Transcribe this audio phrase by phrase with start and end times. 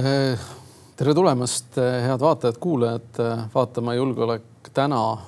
[0.00, 3.18] tere tulemast, head vaatajad-kuulajad,
[3.54, 5.18] vaatama Julgeolek täna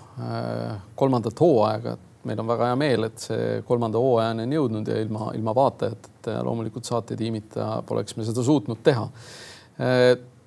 [0.94, 1.96] kolmandat hooaega.
[2.24, 6.36] meil on väga hea meel, et see kolmanda hooajani on jõudnud ja ilma, ilma vaatajateta
[6.36, 9.08] ja loomulikult saatetiimita poleks me seda suutnud teha.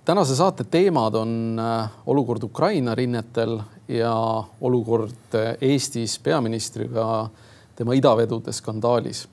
[0.05, 1.61] tänase saate teemad on
[2.05, 4.15] olukord Ukraina rinnetel ja
[4.61, 7.29] olukord Eestis peaministriga
[7.75, 9.27] tema idavedude skandaalis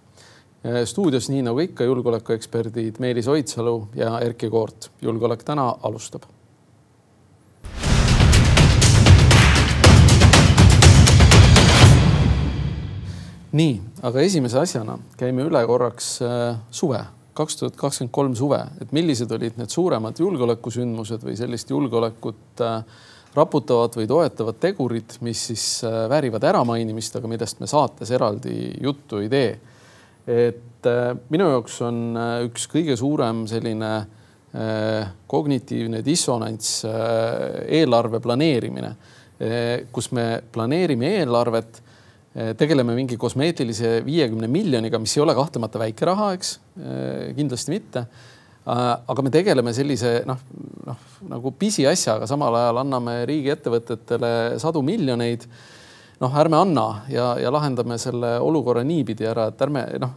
[0.84, 4.90] stuudios, nii nagu ikka, julgeolekueksperdid Meelis Oidsalu ja Erkki Koort.
[5.02, 6.22] julgeolek täna alustab.
[13.52, 17.02] nii, aga esimese asjana käime üle korraks äh, suve,
[17.36, 22.86] kaks tuhat kakskümmend kolm suve, et millised olid need suuremad julgeolekusündmused või sellist julgeolekut äh,
[23.34, 29.28] raputavad või toetavad tegurid, mis siis väärivad äramainimist, aga millest me saates eraldi juttu ei
[29.32, 29.52] tee
[30.26, 38.90] et äh, minu jaoks on äh, üks kõige suurem selline äh, kognitiivne dissonants eelarve planeerimine,
[39.90, 41.80] kus me planeerime eelarvet,
[42.60, 46.52] tegeleme mingi kosmeetilise viiekümne miljoniga, mis ei ole kahtlemata väike raha, eks,
[47.34, 48.04] kindlasti mitte.
[48.62, 50.44] aga me tegeleme sellise noh,
[50.86, 55.48] noh nagu pisiasjaga, samal ajal anname riigiettevõtetele sadu miljoneid
[56.22, 60.14] noh, ärme anna ja, ja lahendame selle olukorra niipidi ära, et ärme noh,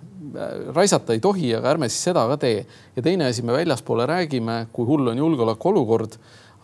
[0.76, 2.66] raisata ei tohi, aga ärme siis seda ka tee.
[2.96, 6.18] ja teine asi, me väljaspoole räägime, kui hull on julgeolekuolukord,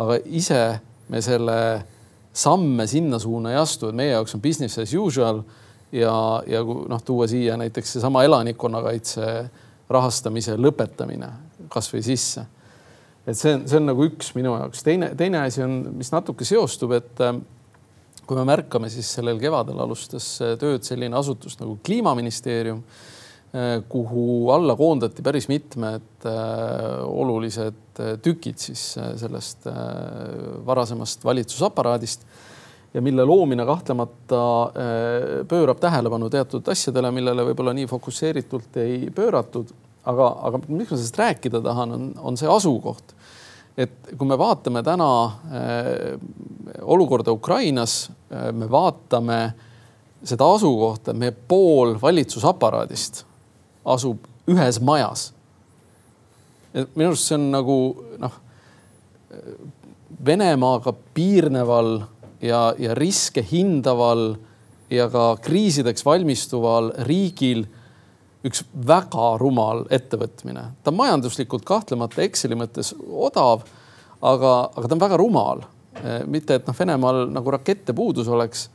[0.04, 0.62] aga ise
[1.10, 1.58] me selle
[2.34, 5.42] samme sinna suuna ei astu, et meie jaoks on business as usual
[5.92, 6.14] ja,
[6.48, 9.28] ja noh, tuua siia näiteks seesama elanikkonnakaitse
[9.92, 11.32] rahastamise lõpetamine
[11.72, 12.46] kasvõi sisse.
[13.28, 14.84] et see on, see on nagu üks minu jaoks.
[14.84, 17.26] teine, teine asi on, mis natuke seostub, et
[18.28, 20.28] kui me märkame, siis sellel kevadel alustas
[20.62, 22.84] tööd selline asutus nagu Kliimaministeerium,
[23.54, 29.68] eh, kuhu alla koondati päris mitmed eh, olulised tükid siis sellest
[30.66, 32.24] varasemast valitsusaparaadist
[32.96, 34.40] ja mille loomine kahtlemata
[35.48, 39.76] pöörab tähelepanu teatud asjadele, millele võib-olla nii fokusseeritult ei pööratud.
[40.02, 43.14] aga, aga miks ma sellest rääkida tahan, on, on see asukoht
[43.82, 46.16] et kui me vaatame täna äh,
[46.82, 49.42] olukorda Ukrainas, äh, me vaatame
[50.24, 53.24] seda asukohta, meie pool valitsusaparaadist
[53.86, 55.32] asub ühes majas.
[56.96, 57.78] minu arust see on nagu
[58.22, 58.40] noh,
[60.26, 62.02] Venemaaga piirneval
[62.44, 64.36] ja, ja riske hindaval
[64.92, 67.64] ja ka kriisideks valmistuval riigil
[68.48, 70.64] üks väga rumal ettevõtmine.
[70.84, 73.66] ta on majanduslikult kahtlemata Exceli mõttes odav,
[74.22, 75.64] aga, aga ta on väga rumal.
[76.02, 78.70] Eh, mitte, et noh, Venemaal nagu rakette puudus oleks,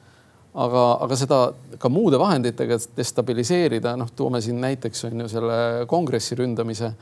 [0.54, 1.41] aga, aga seda
[1.78, 6.93] ka muude vahenditega destabiliseerida, noh, toome siin näiteks on ju selle kongressi ründamise,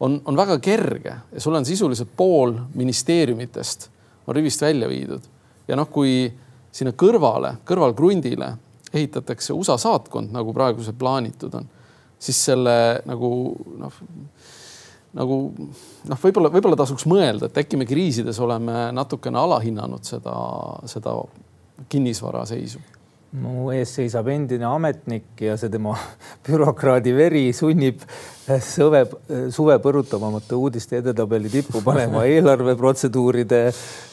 [0.00, 3.88] on, on väga kerge ja sul on sisuliselt pool ministeeriumitest
[4.26, 5.22] on rivist välja viidud
[5.68, 6.26] ja noh, kui
[6.72, 8.50] sinna kõrvale, kõrvalkrundile
[8.92, 11.70] ehitatakse USA saatkond, nagu praegu see plaanitud on
[12.18, 12.76] siis selle
[13.08, 13.30] nagu
[13.78, 14.00] noh,
[15.16, 20.36] nagu noh, võib-olla, võib-olla tasuks mõelda, et äkki me kriisides oleme natukene alahinnanud seda,
[20.90, 21.16] seda
[21.92, 22.82] kinnisvara seisu.
[23.36, 25.96] Mu ees seisab endine ametnik ja see tema
[26.46, 28.04] bürokraadi veri sunnib
[28.76, 29.02] sõve,
[29.54, 33.62] suve põrutamata uudiste edetabeli tippu panema eelarveprotseduuride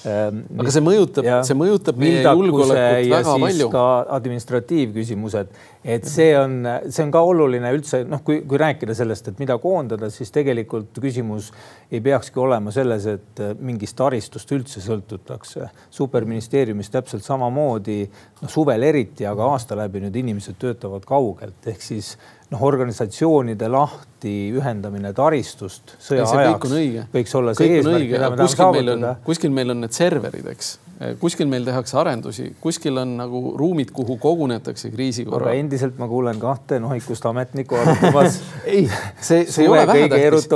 [0.09, 0.41] ähm,.
[0.59, 3.69] aga see mõjutab, see mõjutab meie julgeolekut väga palju.
[3.73, 3.85] ka
[4.17, 6.57] administratiivküsimused, et see on,
[6.89, 11.01] see on ka oluline üldse noh, kui, kui rääkida sellest, et mida koondada, siis tegelikult
[11.03, 11.51] küsimus
[11.94, 15.69] ei peakski olema selles, et mingist taristust üldse sõltutakse.
[15.94, 18.01] superministeeriumis täpselt samamoodi,
[18.41, 22.15] noh suvel eriti, aga aasta läbi nüüd inimesed töötavad kaugelt ehk siis
[22.53, 26.77] noh, organisatsioonide lahti ühendamine taristust sõja ajaks
[27.13, 29.13] võiks olla see eesmärk, mida me tahame saavutada.
[29.25, 30.77] kuskil meil on need serverid, eks
[31.19, 35.50] kuskil meil tehakse arendusi, kuskil on nagu ruumid, kuhu kogunetakse kriisi korral.
[35.50, 38.39] aga endiselt ma kuulen kahte nohikust ametnikku arutamas
[38.69, 38.85] ei,
[39.19, 40.47] see, see ei ole vähetähtis.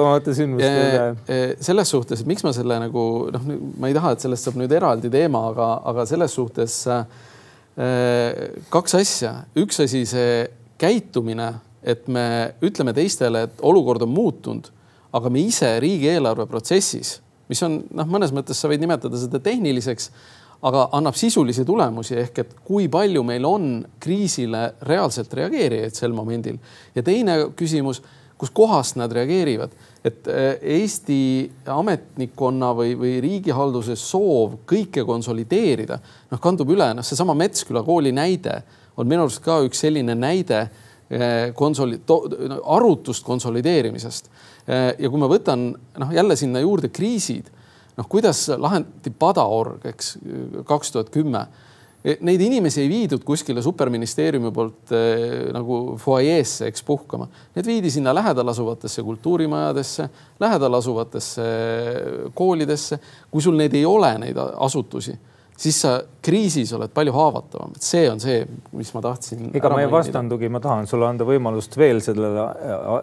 [1.67, 3.03] selles suhtes, et miks ma selle nagu
[3.33, 3.47] noh,
[3.81, 7.05] ma ei taha, et sellest saab nüüd eraldi teema, aga, aga selles suhtes äh,
[8.73, 10.45] kaks asja, üks asi, see
[10.77, 11.51] käitumine
[11.88, 12.25] et me
[12.66, 14.68] ütleme teistele, et olukord on muutunud,
[15.16, 17.18] aga me ise riigieelarve protsessis,
[17.48, 20.12] mis on noh, mõnes mõttes sa võid nimetada seda tehniliseks,
[20.68, 23.68] aga annab sisulisi tulemusi ehk et kui palju meil on
[24.01, 26.57] kriisile reaalselt reageerijaid sel momendil.
[26.95, 28.01] ja teine küsimus,
[28.38, 29.72] kuskohast nad reageerivad,
[30.06, 31.22] et eh, Eesti
[31.74, 35.98] ametnikkonna või, või riigihalduse soov kõike konsolideerida,
[36.31, 38.60] noh, kandub üle, noh, seesama Metsküla kooli näide
[38.98, 40.68] on minu arust ka üks selline näide
[41.56, 42.01] konsoli-,
[42.65, 44.27] arutust konsolideerimisest.
[44.68, 47.48] ja kui ma võtan noh, jälle sinna juurde kriisid,
[47.95, 50.18] noh, kuidas lahendati Padaorg, eks
[50.68, 51.45] kaks tuhat kümme
[52.07, 57.25] E, neid inimesi ei viidud kuskile superministeeriumi poolt eh, nagu fuajeesse, eks puhkama.
[57.57, 60.06] Need viidi sinna lähedal asuvatesse kultuurimajadesse,
[60.39, 61.48] lähedal asuvatesse
[62.38, 63.00] koolidesse.
[63.31, 65.18] kui sul neid ei ole, neid asutusi
[65.57, 68.42] siis sa kriisis oled palju haavatavam, et see on see,
[68.77, 69.50] mis ma tahtsin.
[69.57, 72.44] ega ma ei vastandugi, ma tahan sulle anda võimalust veel sellele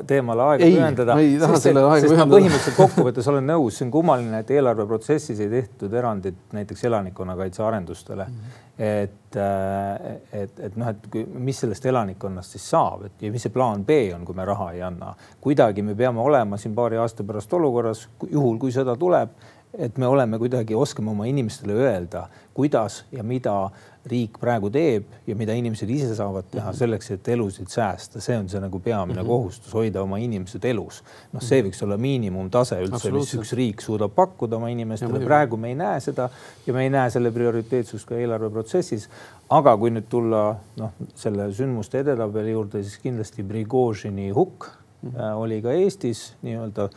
[0.09, 1.17] teemale aega pühendada.
[1.23, 2.37] ei taha sellele aega pühendada.
[2.37, 8.29] põhimõtteliselt kokkuvõttes olen nõus, see on kummaline, et eelarveprotsessis ei tehtud erandit näiteks elanikkonnakaitse arendustele
[8.29, 8.37] mm.
[8.37, 8.69] -hmm.
[8.91, 13.43] et, äh, et, et noh, et kui, mis sellest elanikkonnast siis saab, et ja mis
[13.43, 15.15] see plaan B on, kui me raha ei anna.
[15.41, 19.35] kuidagi me peame olema siin paari aasta pärast olukorras, juhul kui sõda tuleb
[19.79, 23.71] et me oleme kuidagi, oskame oma inimestele öelda, kuidas ja mida
[24.09, 26.76] riik praegu teeb ja mida inimesed ise saavad teha mhm.
[26.76, 29.29] selleks, et elusid säästa, see on see nagu peamine mm -hmm.
[29.29, 31.03] kohustus, hoida oma inimesed elus.
[31.32, 35.25] noh, see võiks olla miinimumtase üldse, mis üks riik suudab pakkuda oma inimestele.
[35.25, 36.29] praegu me ei näe seda
[36.67, 39.09] ja me ei näe selle prioriteetsust ka eelarveprotsessis.
[39.50, 44.65] aga kui nüüd tulla noh, selle sündmuste edetabeli juurde, siis kindlasti Prigožini hukk
[45.03, 45.35] mm -hmm.
[45.35, 46.91] oli ka Eestis nii-öelda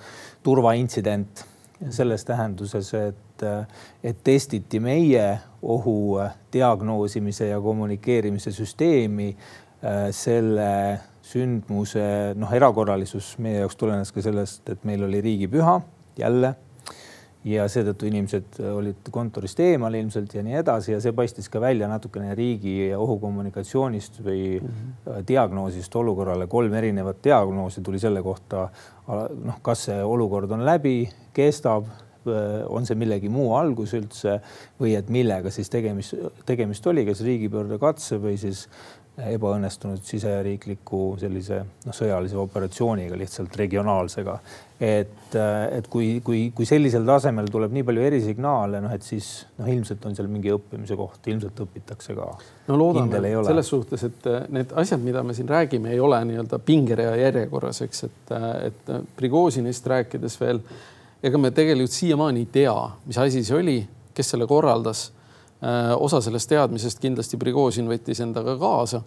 [0.43, 1.56] turvaintsident
[1.89, 3.43] selles tähenduses, et,
[4.03, 5.25] et testiti meie
[5.61, 6.17] ohu
[6.53, 9.35] diagnoosimise ja kommunikeerimise süsteemi.
[10.11, 10.69] selle
[11.21, 15.75] sündmuse noh, erakorralisus meie jaoks tulenes ka sellest, et meil oli riigipüha
[16.17, 16.55] jälle
[17.47, 21.89] ja seetõttu inimesed olid kontorist eemal ilmselt ja nii edasi ja see paistis ka välja
[21.89, 25.27] natukene riigi ohukommunikatsioonist või mm -hmm.
[25.27, 26.47] diagnoosist olukorrale.
[26.47, 28.69] kolm erinevat diagnoosi tuli selle kohta,
[29.07, 31.87] noh, kas see olukord on läbi, kestab,
[32.67, 34.39] on see millegi muu algus üldse
[34.81, 36.15] või et millega siis tegemist,
[36.45, 38.67] tegemist oli, kas riigipöördekatse või siis
[39.17, 44.35] ebaõnnestunud siseriikliku sellise noh, sõjalise operatsiooniga lihtsalt regionaalsega.
[44.79, 45.35] et,
[45.73, 50.05] et kui, kui, kui sellisel tasemel tuleb nii palju erisignaale, noh, et siis noh, ilmselt
[50.05, 52.27] on seal mingi õppimise koht, ilmselt õpitakse ka.
[52.67, 57.15] no loodame selles suhtes, et need asjad, mida me siin räägime, ei ole nii-öelda pingerea
[57.23, 58.37] järjekorras, eks, et,
[58.69, 60.61] et Prigožinist rääkides veel
[61.23, 62.75] ega me tegelikult siiamaani ei tea,
[63.05, 63.77] mis asi see oli,
[64.17, 65.07] kes selle korraldas.
[65.57, 69.01] Äh, osa sellest teadmisest kindlasti Prigožin võttis endaga kaasa.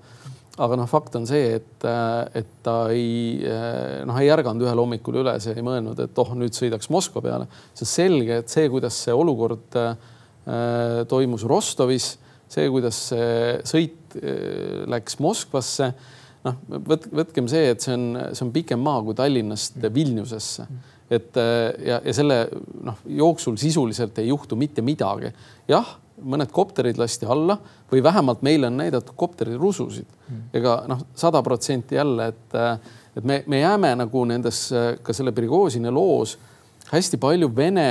[0.61, 4.82] aga noh, fakt on see, et, äh, et ta ei äh, noh, ei ärganud ühel
[4.82, 7.47] hommikul üles ja ei mõelnud, et oh, nüüd sõidaks Moskva peale.
[7.70, 9.79] see on selge, et see, kuidas see olukord
[11.06, 12.17] toimus Rostovis,
[12.50, 14.17] see, kuidas see sõit
[14.91, 15.93] läks Moskvasse
[16.49, 20.67] noh, võt-, võtkem see, et see on, see on pikem maa kui Tallinnast Vilniusesse
[21.11, 22.38] et äh, ja, ja selle
[22.87, 25.32] noh, jooksul sisuliselt ei juhtu mitte midagi.
[25.69, 27.56] jah, mõned kopterid lasti alla
[27.90, 30.43] või vähemalt meile on näidatud kopterirususid mm.
[30.61, 32.56] ega noh, sada protsenti jälle, et,
[33.17, 34.69] et me, me jääme nagu nendes
[35.02, 36.37] ka selle Prigožini loos
[36.90, 37.90] hästi palju Vene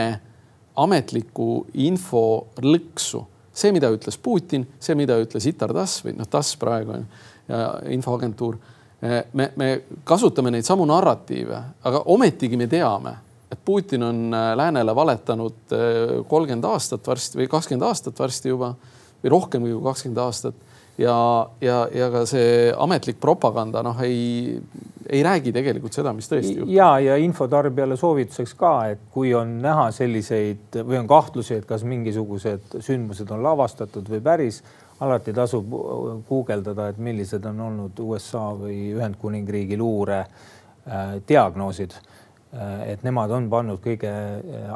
[0.80, 2.24] ametliku info
[2.64, 3.26] lõksu.
[3.54, 7.08] see, mida ütles Putin, see, mida ütles Itar Tass või noh, Tass praegu on
[7.92, 8.60] infoagentuur
[9.34, 9.70] me, me
[10.04, 13.16] kasutame neid samu narratiive, aga ometigi me teame,
[13.51, 18.74] et Putin on eh, läänele valetanud eh, kolmkümmend aastat varsti või kakskümmend aastat varsti juba
[19.24, 20.68] või rohkem kui kakskümmend aastat
[21.00, 21.16] ja,
[21.62, 24.59] ja, ja ka see ametlik propaganda noh, ei,
[25.09, 26.74] ei räägi tegelikult seda, mis tõesti juhtub.
[26.76, 31.85] ja, ja infotarbijale soovituseks ka, et kui on näha selliseid või on kahtlusi, et kas
[31.88, 34.62] mingisugused sündmused on lavastatud või päris
[35.00, 35.71] alati tasub
[36.28, 41.95] guugeldada, et millised on olnud USA või Ühendkuningriigi luure äh, diagnoosid.
[41.95, 42.19] Äh,
[42.86, 44.12] et nemad on pannud kõige,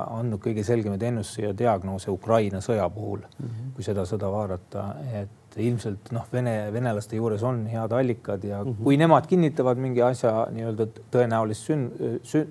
[0.03, 3.71] andnud kõige selgemaid ennustusi ja diagnoose Ukraina sõja puhul mm, -hmm.
[3.73, 4.83] kui seda sõda vaadata,
[5.21, 8.83] et ilmselt noh, Vene, venelaste juures on head allikad ja mm -hmm.
[8.83, 11.89] kui nemad kinnitavad mingi asja nii-öelda tõenäolist sün-,
[12.23, 12.47] sün-,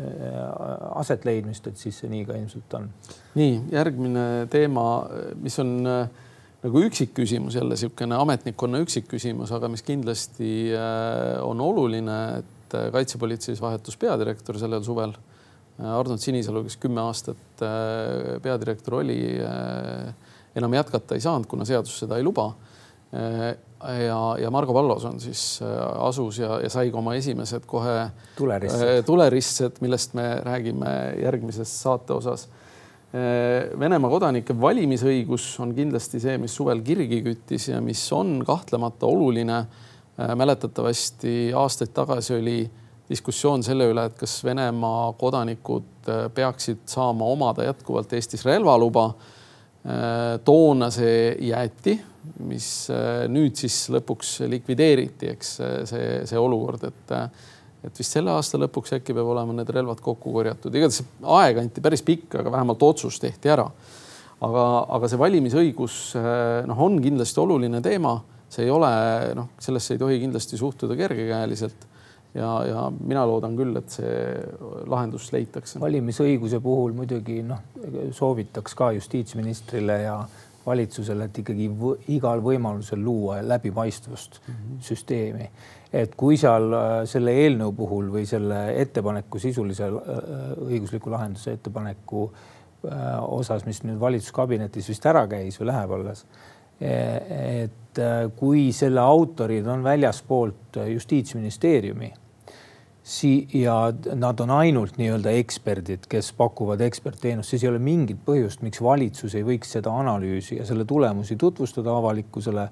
[0.00, 2.90] äh, aset leidmist, et siis see nii ka ilmselt on.
[3.34, 5.08] nii järgmine teema,
[5.40, 6.08] mis on äh,
[6.62, 13.60] nagu üksikküsimus, jälle niisugune ametnikkonna üksikküsimus, aga mis kindlasti äh, on oluline, et äh, kaitsepolitseis
[13.62, 15.14] vahetus peadirektor sellel suvel.
[15.78, 17.62] Äh, Arnold Sinisalu, kes kümme aastat
[18.42, 19.18] peadirektor oli,
[20.56, 22.54] enam jätkata ei saanud, kuna seadus seda ei luba.
[23.12, 29.04] ja, ja Margo Vallos on siis asus ja, ja sai ka oma esimesed kohe tuleristsed,
[29.06, 30.90] tuleristsed, millest me räägime
[31.22, 32.48] järgmises saate osas
[33.16, 39.06] Äh, Venemaa kodanike valimisõigus on kindlasti see, mis suvel kirgi küttis ja mis on kahtlemata
[39.06, 39.60] oluline.
[40.20, 42.70] Äh, mäletatavasti aastaid tagasi oli
[43.08, 49.10] diskussioon selle üle, et kas Venemaa kodanikud äh, peaksid saama omada jätkuvalt Eestis relvaluba.
[50.44, 51.92] toona see jäeti,
[52.42, 52.88] mis
[53.30, 55.52] nüüd siis lõpuks likvideeriti, eks
[55.86, 57.12] see, see olukord, et
[57.86, 61.06] et vist selle aasta lõpuks äkki peab olema need relvad kokku korjatud, igatahes
[61.36, 63.68] aeg anti päris pikk, aga vähemalt otsus tehti ära.
[64.40, 64.64] aga,
[64.98, 66.00] aga see valimisõigus
[66.66, 68.16] noh, on kindlasti oluline teema,
[68.48, 68.90] see ei ole
[69.34, 71.86] noh, sellesse ei tohi kindlasti suhtuda kergekäeliselt
[72.36, 74.16] ja, ja mina loodan küll, et see
[74.90, 75.80] lahendus leitakse.
[75.82, 77.62] valimisõiguse puhul muidugi noh,
[78.16, 80.18] soovitaks ka justiitsministrile ja
[80.66, 81.68] valitsusele, et ikkagi
[82.16, 84.82] igal võimalusel luua läbipaistvust mm -hmm.
[84.82, 85.50] süsteemi.
[85.92, 89.92] et kui seal äh, selle eelnõu puhul või selle ettepaneku sisulise äh,
[90.66, 96.26] õigusliku lahenduse ettepaneku äh, osas, mis nüüd valitsuskabinetis vist ära käis või läheb alles,
[96.80, 98.00] et
[98.36, 102.10] kui selle autorid on väljaspoolt justiitsministeeriumi
[103.06, 108.64] si- ja nad on ainult nii-öelda eksperdid, kes pakuvad ekspertteenust, siis ei ole mingit põhjust,
[108.66, 112.68] miks valitsus ei võiks seda analüüsi ja selle tulemusi tutvustada avalikkusele.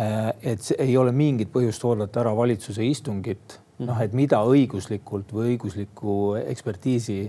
[0.00, 5.54] Äh, et ei ole mingit põhjust oodata ära valitsuse istungit, noh, et mida õiguslikult või
[5.54, 7.20] õigusliku ekspertiisi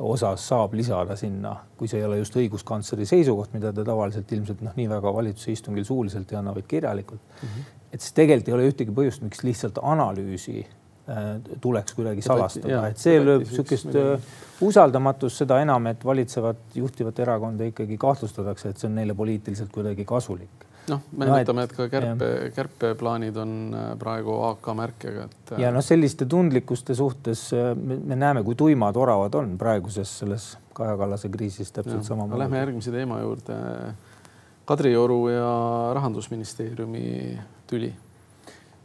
[0.00, 4.64] osas saab lisada sinna, kui see ei ole just õiguskantsleri seisukoht, mida ta tavaliselt ilmselt
[4.64, 7.48] noh, nii väga valitsuse istungil suuliselt ei anna, vaid kirjalikult mm.
[7.48, 7.72] -hmm.
[7.92, 10.64] et siis tegelikult ei ole ühtegi põhjust, miks lihtsalt analüüsi
[11.10, 14.26] Äh, tuleks kuidagi salastada, et see lööb niisugust äh,
[14.62, 20.04] usaldamatust, seda enam, et valitsevat juhtivat erakonda ikkagi kahtlustatakse, et see on neile poliitiliselt kuidagi
[20.06, 20.68] kasulik.
[20.90, 25.54] Noh, meenutame no,, et ka kärpe, kärpeplaanid on äh, praegu AK märkega, et.
[25.62, 30.96] ja noh, selliste tundlikkuste suhtes me, me näeme, kui tuimad oravad on praeguses selles Kaja
[30.96, 32.40] Kallase kriisis täpselt samamoodi.
[32.40, 33.56] Lähme järgmise teema juurde.
[34.70, 35.50] Kadrioru ja
[35.96, 37.10] rahandusministeeriumi
[37.68, 37.90] tüli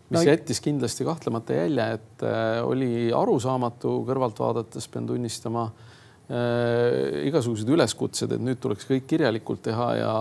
[0.09, 5.65] mis no, jättis kindlasti kahtlemata jälje, et äh, oli arusaamatu kõrvalt vaadates, pean tunnistama
[6.29, 10.13] äh,, igasugused üleskutsed, et nüüd tuleks kõik kirjalikult teha ja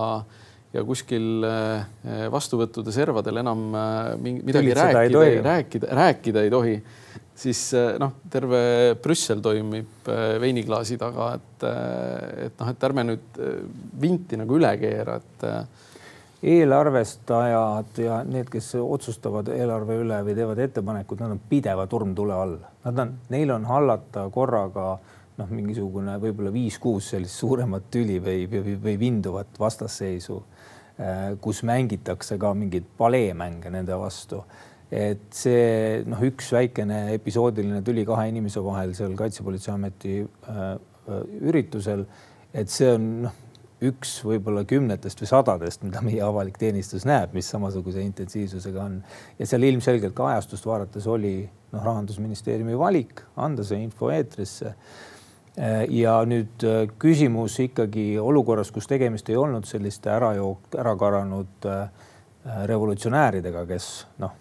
[0.75, 1.87] ja kuskil äh,
[2.33, 6.75] vastuvõttude servadel enam äh, midagi rääkida, ei rääkida, rääkida ei tohi,
[7.38, 8.61] siis äh, noh, terve
[9.02, 11.66] Brüssel toimib veiniklaasi taga, et,
[12.49, 13.43] et noh, et ärme nüüd
[14.00, 15.49] vinti nagu üle keera, et
[16.45, 22.59] eelarvestajad ja need, kes otsustavad eelarve üle või teevad ettepanekud, nad on pideva turmtule all.
[22.85, 24.99] Nad on, neil on hallata korraga
[25.41, 30.38] noh, mingisugune võib-olla viis-kuus sellist suuremat tüli või, või, või vinduvat vastasseisu,
[30.99, 34.45] äh, kus mängitakse ka mingeid paleemänge nende vastu.
[34.95, 40.61] et see noh, üks väikene episoodiline tüli kahe inimese vahel seal Kaitsepolitseiameti äh,
[41.09, 42.05] äh üritusel,
[42.55, 43.41] et see on noh
[43.85, 49.00] üks võib-olla kümnetest või sadadest, mida meie avalik teenistus näeb, mis samasuguse intensiivsusega on.
[49.38, 51.37] ja seal ilmselgelt ka ajastust vaadates oli
[51.73, 54.75] noh, rahandusministeeriumi valik anda see info eetrisse.
[55.89, 61.85] Ja nüüd äh, küsimus ikkagi olukorras, kus tegemist ei olnud selliste ärajook-, ära karanud äh,
[62.67, 64.35] revolutsionääridega, kes noh,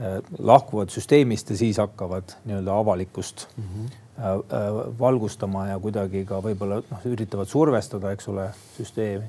[0.00, 6.20] äh, lahkuvad süsteemist ja siis hakkavad nii-öelda avalikkust mm -hmm Äh, äh, valgustama ja kuidagi
[6.22, 8.44] ka võib-olla noh, üritavad survestada, eks ole,
[8.76, 9.26] süsteemi.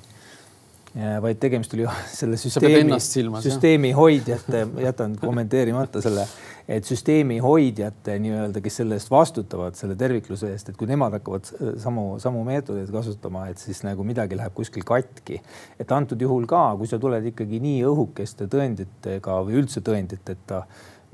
[0.95, 1.85] Vaid tegemist oli
[2.19, 2.99] selle süsteemi,
[3.43, 6.23] süsteemi hoidjate, jätan kommenteerimata selle,
[6.71, 11.51] et süsteemi hoidjate nii-öelda, kes selle eest vastutavad, selle tervikluse eest, et kui nemad hakkavad
[11.83, 15.41] samu, samu meetodeid kasutama, et siis nagu midagi läheb kuskil katki.
[15.79, 20.63] et antud juhul ka, kui sa tuled ikkagi nii õhukeste tõenditega või üldse tõenditeta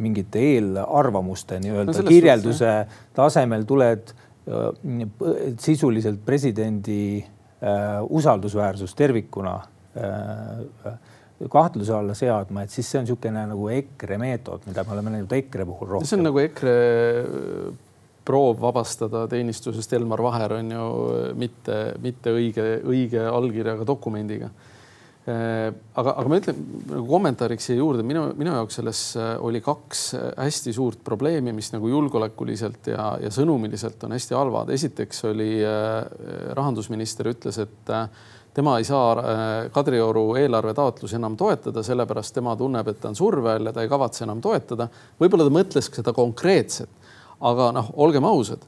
[0.01, 5.05] mingite eelarvamuste nii-öelda no kirjelduse suhtes, tasemel tuled äh,
[5.61, 7.37] sisuliselt presidendi äh,
[8.09, 9.55] usaldusväärsus tervikuna
[9.97, 10.95] äh,
[11.49, 15.37] kahtluse alla seadma, et siis see on niisugune nagu EKRE meetod, mida me oleme näinud
[15.37, 16.09] EKRE puhul rohkem.
[16.09, 16.75] see on nagu EKRE
[18.25, 20.89] proov vabastada teenistusest Elmar Vaher on ju
[21.37, 24.80] mitte, mitte õige, õige allkirjaga dokumendiga Äh,
[25.21, 30.01] aga, aga ma ütlen nagu kommentaariks siia juurde, minu, minu jaoks selles äh, oli kaks
[30.17, 34.71] äh, hästi suurt probleemi, mis nagu julgeolekuliselt ja, ja sõnumiliselt on hästi halvad.
[34.73, 35.51] esiteks oli
[36.57, 37.91] rahandusminister ütles, et
[38.55, 43.69] tema ei saa Kadrioru eelarvetaotlusi enam toetada, sellepärast tema tunneb, et ta on surve all
[43.69, 44.89] ja ta ei kavatse enam toetada.
[45.21, 46.89] võib-olla ta mõtles seda konkreetset,
[47.41, 48.65] aga noh, olgem ausad.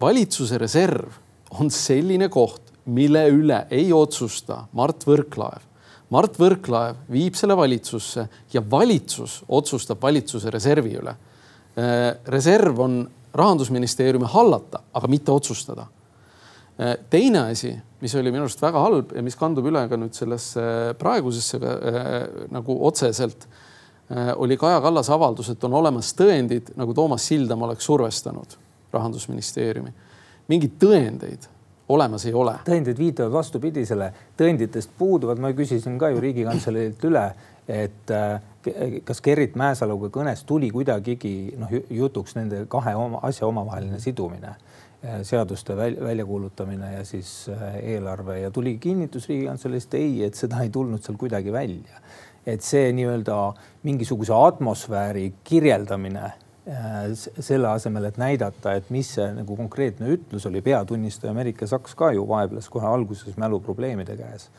[0.00, 1.14] valitsuse reserv
[1.60, 5.64] on selline koht, mille üle ei otsusta Mart Võrklaev.
[6.14, 11.12] Mart Võrklaev viib selle valitsusse ja valitsus otsustab valitsuse reservi üle.
[11.78, 13.02] Äh, reserv on
[13.36, 15.84] rahandusministeeriumi hallata, aga mitte otsustada.
[16.80, 20.16] Äh, teine asi, mis oli minu arust väga halb ja mis kandub üle ka nüüd
[20.16, 22.14] sellesse praegusesse äh,
[22.54, 23.48] nagu otseselt,
[24.40, 28.54] oli Kaja Kallase avaldus, et on olemas tõendid, nagu Toomas Sildam oleks survestanud
[28.88, 29.90] rahandusministeeriumi.
[30.48, 31.44] mingeid tõendeid
[31.88, 32.54] olemas ei ole.
[32.66, 37.24] tõendid viitavad vastupidisele, tõenditest puuduvad, ma küsisin ka ju Riigikantseleilt üle,
[37.68, 38.40] et äh,
[39.04, 44.54] kas Gerrit Mäesaluga kõnes tuli kuidagigi noh jutuks nende kahe oma asja omavaheline sidumine,
[45.04, 50.72] äh, seaduste väljakuulutamine ja siis äh, eelarve ja tuli kinnitus Riigikantseleist ei, et seda ei
[50.74, 52.02] tulnud seal kuidagi välja.
[52.48, 53.34] et see nii-öelda
[53.84, 56.30] mingisuguse atmosfääri kirjeldamine
[57.16, 62.10] selle asemel, et näidata, et mis see nagu konkreetne ütlus oli, peatunnistaja Merike Saks ka
[62.12, 64.50] ju vaevles kohe alguses mäluprobleemide käes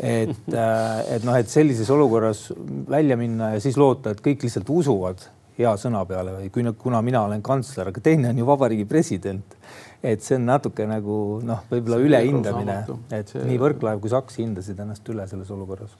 [0.00, 2.48] et, äh, et noh, et sellises olukorras
[2.90, 5.26] välja minna ja siis loota, et kõik lihtsalt usuvad
[5.58, 9.58] hea sõna peale või kui, kuna mina olen kantsler, aga teine on ju vabariigi president.
[10.04, 11.14] et see on natuke nagu
[11.46, 12.74] noh, võib-olla ülehindamine,
[13.16, 13.44] et see...
[13.48, 15.94] nii Võrklaev kui Saks hindasid ennast üle selles olukorras.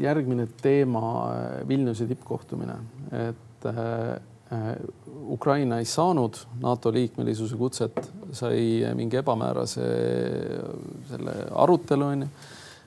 [0.00, 1.04] järgmine teema,
[1.68, 2.80] Vilniuse tippkohtumine,
[3.28, 3.46] et
[4.50, 4.76] Äh,
[5.30, 8.00] Ukraina ei saanud NATO liikmelisuse kutset,
[8.34, 9.84] sai mingi ebamäärase
[11.10, 12.26] selle arutelu onju.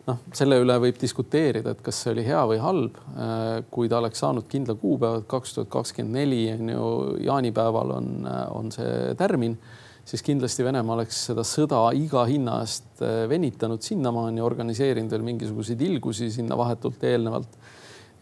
[0.03, 2.98] noh, selle üle võib diskuteerida, et kas see oli hea või halb.
[3.15, 6.89] Äh, kui ta oleks saanud kindla kuupäeva, kaks tuhat kakskümmend neli on ju
[7.30, 8.10] jaanipäeval on,
[8.51, 9.56] on see tärmin,
[10.03, 16.27] siis kindlasti Venemaa oleks seda sõda iga hinna eest venitanud sinnamaani, organiseerinud veel mingisuguseid ilgusi
[16.36, 17.56] sinna vahetult eelnevalt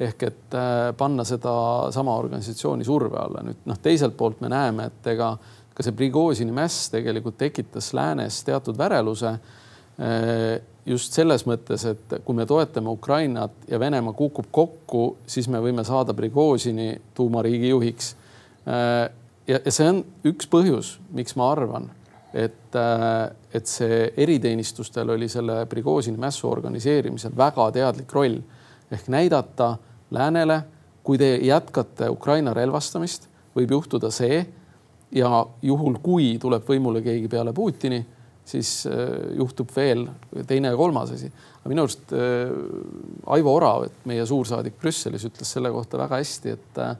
[0.01, 3.43] ehk et äh, panna sedasama organisatsiooni surve alla.
[3.45, 5.35] nüüd noh, teiselt poolt me näeme, et ega
[5.75, 9.35] ka see Prigožini mäss tegelikult tekitas läänes teatud väreluse.
[10.01, 15.61] Äh, just selles mõttes, et kui me toetame Ukrainat ja Venemaa kukub kokku, siis me
[15.61, 18.15] võime saada Prigožini tuumariigi juhiks.
[18.65, 19.11] Äh,
[19.47, 21.91] ja, ja see on üks põhjus, miks ma arvan,
[22.33, 22.77] et,
[23.53, 28.39] et see eriteenistustel oli selle Prigožini mässu organiseerimisel väga teadlik roll
[28.91, 29.75] ehk näidata
[30.11, 30.61] läänele,
[31.03, 34.41] kui te jätkate Ukraina relvastamist, võib juhtuda see
[35.15, 38.01] ja juhul, kui tuleb võimule keegi peale Putini,
[38.45, 40.07] siis äh, juhtub veel
[40.47, 41.31] teine ja kolmas asi.
[41.61, 42.51] aga minu arust äh,
[43.35, 46.95] Aivo Orav, et meie suursaadik Brüsselis ütles selle kohta väga hästi, et äh,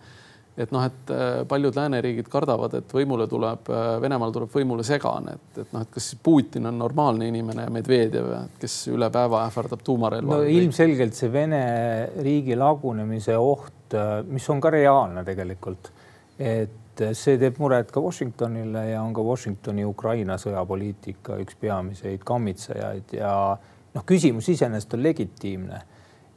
[0.57, 5.37] et noh, et äh, paljud lääneriigid kardavad, et võimule tuleb, äh, Venemaal tuleb võimule segane,
[5.37, 9.83] et, et noh, et kas Putin on normaalne inimene ja Medvedjev, kes üle päeva ähvardab
[9.87, 10.41] tuumarelva.
[10.41, 11.63] no ilmselgelt see Vene
[12.19, 15.91] riigi lagunemise oht, äh, mis on ka reaalne tegelikult,
[16.41, 23.15] et see teeb muret ka Washingtonile ja on ka Washingtoni Ukraina sõjapoliitika üks peamiseid kammitsejaid
[23.15, 23.31] ja
[23.95, 25.79] noh, küsimus iseenesest on legitiimne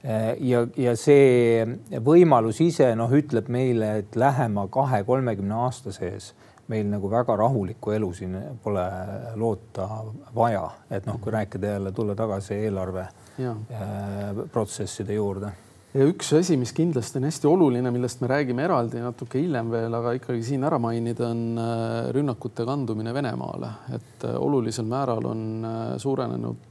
[0.05, 1.65] ja, ja see
[2.05, 6.35] võimalus ise noh, ütleb meile, et lähema kahe-kolmekümne aasta sees
[6.69, 8.85] meil nagu väga rahulikku elu siin pole
[9.41, 9.89] loota
[10.37, 13.07] vaja, et noh, kui rääkida jälle, tulla tagasi eelarve
[13.39, 13.57] ja.
[13.73, 15.53] Äh, protsesside juurde
[15.95, 19.95] ja üks asi, mis kindlasti on hästi oluline, millest me räägime eraldi natuke hiljem veel,
[19.95, 25.45] aga ikkagi siin ära mainida, on äh, rünnakute kandumine Venemaale, et äh, olulisel määral on
[25.69, 26.71] äh, suurenenud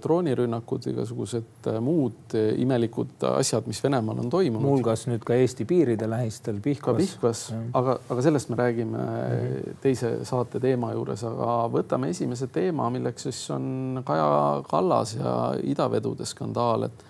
[0.00, 4.62] droonirünnakud, igasugused muud imelikud asjad, mis Venemaal on toimunud.
[4.62, 7.00] muuhulgas nüüd ka Eesti piiride lähistel Pihkvas.
[7.02, 7.42] Pihkvas,
[7.74, 9.76] aga, aga sellest me räägime mm -hmm.
[9.82, 16.24] teise saate teema juures, aga võtame esimese teema, milleks siis on Kaja Kallas ja idavedude
[16.24, 17.09] skandaal, et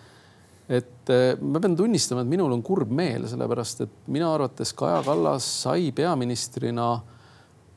[1.11, 5.01] et eh, ma pean tunnistama, et minul on kurb meel, sellepärast et minu arvates Kaja
[5.07, 6.93] Kallas sai peaministrina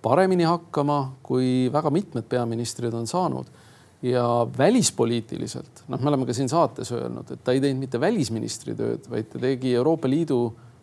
[0.04, 3.60] paremini hakkama, kui väga mitmed peaministrid on saanud.
[4.04, 8.74] ja välispoliitiliselt, noh, me oleme ka siin saates öelnud, et ta ei teinud mitte välisministri
[8.76, 10.40] tööd, vaid ta tegi Euroopa Liidu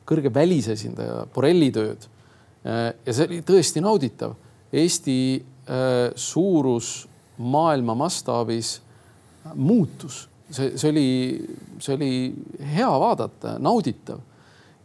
[0.08, 2.06] kõrge välisesindaja Borrelli tööd.
[2.64, 4.32] Eh, ja see oli tõesti nauditav.
[4.72, 6.94] Eesti eh, suurus
[7.36, 8.78] maailma mastaabis
[9.52, 11.08] muutus see, see oli,
[11.78, 12.12] see oli
[12.74, 14.20] hea vaadata, nauditav.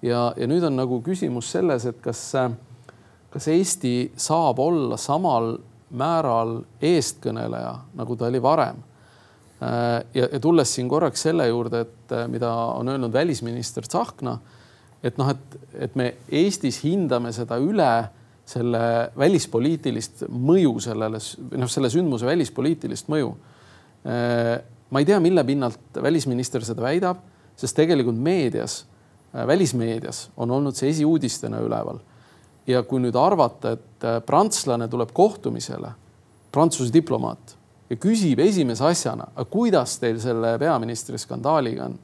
[0.02, 2.22] ja, ja nüüd on nagu küsimus selles, et kas,
[3.34, 5.56] kas Eesti saab olla samal
[5.96, 8.84] määral eestkõneleja, nagu ta oli varem.
[9.62, 14.38] ja, ja tulles siin korraks selle juurde, et mida on öelnud välisminister Tsahkna,
[15.04, 17.92] et noh, et, et me Eestis hindame seda üle
[18.46, 18.80] selle
[19.18, 21.22] välispoliitilist mõju sellele,
[21.58, 23.32] noh, selle sündmuse välispoliitilist mõju
[24.90, 27.22] ma ei tea, mille pinnalt välisminister seda väidab,
[27.58, 28.84] sest tegelikult meedias,
[29.34, 32.00] äh, välismeedias on olnud see esiuudistena üleval.
[32.68, 35.92] ja kui nüüd arvata, et äh, prantslane tuleb kohtumisele,
[36.52, 37.58] Prantsuse diplomaat
[37.90, 41.98] ja küsib esimese asjana, aga kuidas teil selle peaministri skandaaliga on?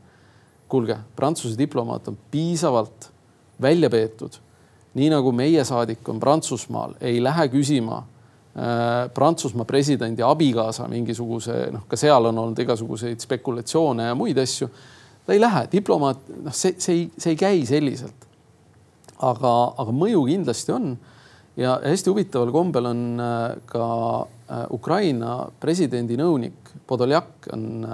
[0.71, 3.09] kuulge, Prantsuse diplomaat on piisavalt
[3.61, 4.37] välja peetud.
[4.93, 8.03] nii nagu meie saadik on Prantsusmaal, ei lähe küsima
[9.13, 14.67] Prantsusmaa presidendi abikaasa mingisuguse, noh, ka seal on olnud igasuguseid spekulatsioone ja muid asju.
[15.25, 18.27] ta ei lähe, diplomaat, noh, see, see ei, see ei käi selliselt.
[19.23, 20.91] aga, aga mõju kindlasti on.
[21.55, 23.39] ja hästi huvitaval kombel on äh,
[23.71, 23.87] ka
[24.75, 27.87] Ukraina presidendi nõunik Podoljak on,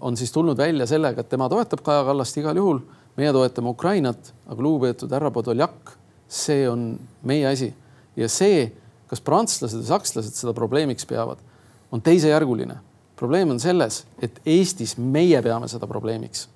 [0.00, 2.80] on siis tulnud välja sellega, et tema toetab Kaja Kallast igal juhul.
[3.16, 5.94] meie toetame Ukrainat, aga lugupeetud härra Podoljak,
[6.26, 7.70] see on meie asi
[8.18, 8.66] ja see,
[9.08, 11.40] kas prantslased ja sakslased seda probleemiks peavad,
[11.92, 12.78] on teisejärguline.
[13.16, 16.46] probleem on selles, et Eestis meie peame seda probleemiks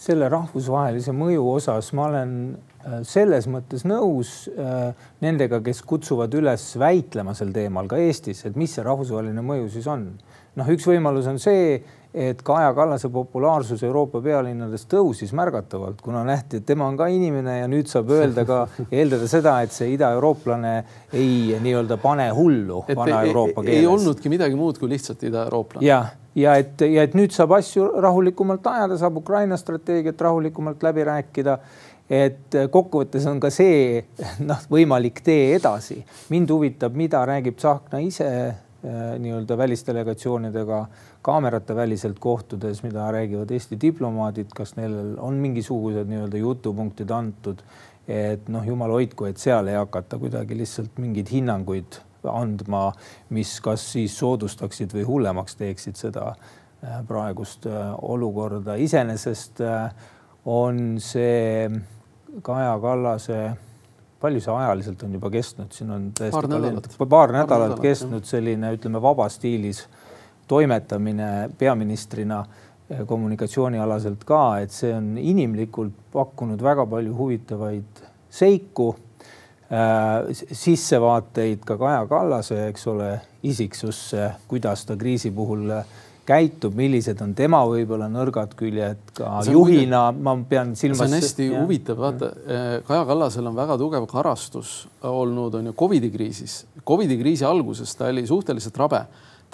[0.00, 6.64] selle rahvusvahelise mõju osas ma olen äh, selles mõttes nõus äh, nendega, kes kutsuvad üles
[6.80, 10.06] väitlema sel teemal ka Eestis, et mis see rahvusvaheline mõju siis on.
[10.56, 11.76] noh, üks võimalus on see,
[12.14, 17.60] et Kaja Kallase populaarsus Euroopa pealinnades tõusis märgatavalt, kuna nähti, et tema on ka inimene
[17.60, 18.62] ja nüüd saab öelda ka,
[18.98, 20.72] eeldada seda, et see idaeurooplane
[21.14, 23.78] ei nii-öelda pane hullu Vana-Euroopa keeles.
[23.78, 25.86] ei olnudki midagi muud kui lihtsalt idaeurooplane.
[25.86, 31.06] jah ja et, ja et nüüd saab asju rahulikumalt ajada, saab Ukraina strateegiat rahulikumalt läbi
[31.06, 31.58] rääkida.
[32.10, 34.02] et kokkuvõttes on ka see
[34.50, 36.00] noh, võimalik tee edasi.
[36.28, 38.56] mind huvitab, mida räägib Tsahkna ise äh,
[39.18, 41.09] nii-öelda välisdelegatsioonidega kaamerate
[41.76, 47.60] väliselt kohtudes, mida räägivad Eesti diplomaadid, kas neil on mingisugused nii-öelda jutupunktid antud,
[48.08, 52.90] et noh, jumal hoidku, et seal ei hakata kuidagi lihtsalt mingeid hinnanguid andma,
[53.30, 58.76] mis kas siis soodustaksid või hullemaks teeksid seda äh, praegust äh, olukorda.
[58.76, 59.92] iseenesest äh,
[60.44, 61.70] on see
[62.42, 63.40] Kaja Kallase,
[64.20, 68.74] palju see ajaliselt on juba kestnud, siin on tõesti paar nädalat, paar nädalat kestnud selline,
[68.76, 69.86] ütleme, vabas stiilis
[70.50, 72.42] toimetamine peaministrina
[73.06, 78.02] kommunikatsioonialaselt ka, et see on inimlikult pakkunud väga palju huvitavaid
[78.34, 78.88] seiku
[79.70, 83.10] Äh, sissevaateid ka Kaja Kallase, eks ole,
[83.46, 85.70] isiksusse, kuidas ta kriisi puhul
[86.26, 91.04] käitub, millised on tema võib-olla nõrgad küljed ka juhina, ma pean silmas.
[91.04, 91.62] see on hästi ja.
[91.62, 92.32] huvitav, vaata
[92.88, 94.74] Kaja Kallasel on väga tugev karastus
[95.06, 96.64] olnud, on ju Covidi kriisis.
[96.82, 99.04] Covidi kriisi alguses ta oli suhteliselt rabe,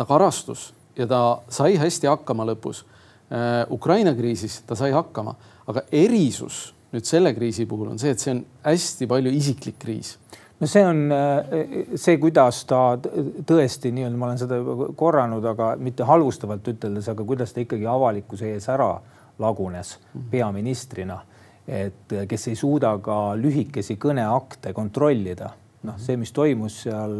[0.01, 2.85] ta karastus ja ta sai hästi hakkama lõpus.
[3.31, 5.35] Äh, Ukraina kriisis ta sai hakkama,
[5.67, 10.15] aga erisus nüüd selle kriisi puhul on see, et see on hästi palju isiklik kriis
[10.61, 15.75] no see on äh, see, kuidas ta tõesti nii-öelda, ma olen seda juba korranud, aga
[15.81, 18.95] mitte halvustavalt üteldes, aga kuidas ta ikkagi avalikkuse ees ära
[19.43, 20.29] lagunes mhm.
[20.33, 21.21] peaministrina,
[21.67, 25.51] et kes ei suuda ka lühikesi kõneakte kontrollida
[25.87, 27.15] noh, see, mis toimus seal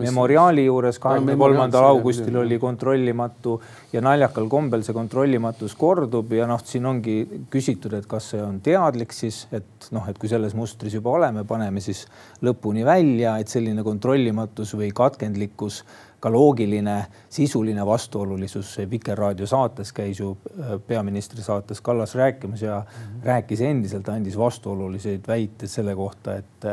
[0.00, 3.56] memoriaali juures kahekümne kolmandal augustil oli kontrollimatu
[3.92, 7.18] ja naljakal kombel see kontrollimatus kordub ja noh, siin ongi
[7.52, 11.44] küsitud, et kas see on teadlik siis, et noh, et kui selles mustris juba oleme,
[11.48, 12.04] paneme siis
[12.44, 15.82] lõpuni välja, et selline kontrollimatus või katkendlikkus
[16.24, 16.96] ka loogiline
[17.28, 23.24] sisuline vastuolulisus Vikerraadio saates käis ju äh, peaministri saates Kallas rääkimas ja mm -hmm.
[23.26, 26.64] rääkis endiselt, andis vastuoluliseid väiteid selle kohta, et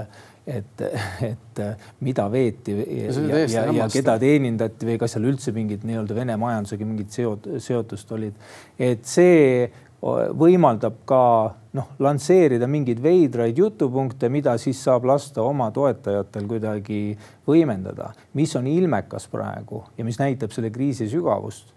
[0.47, 0.81] et,
[1.27, 1.61] et
[2.01, 6.37] mida veeti ja, ja, ja, ja keda teenindati või kas seal üldse mingid nii-öelda Vene
[6.41, 8.37] majandusega mingid seot-, seotust olid.
[8.81, 9.69] et see
[10.01, 11.23] võimaldab ka
[11.77, 17.01] noh, lansseerida mingeid veidraid jutupunkte, mida siis saab lasta oma toetajatel kuidagi
[17.47, 18.11] võimendada.
[18.33, 21.69] mis on ilmekas praegu ja mis näitab selle kriisi sügavust,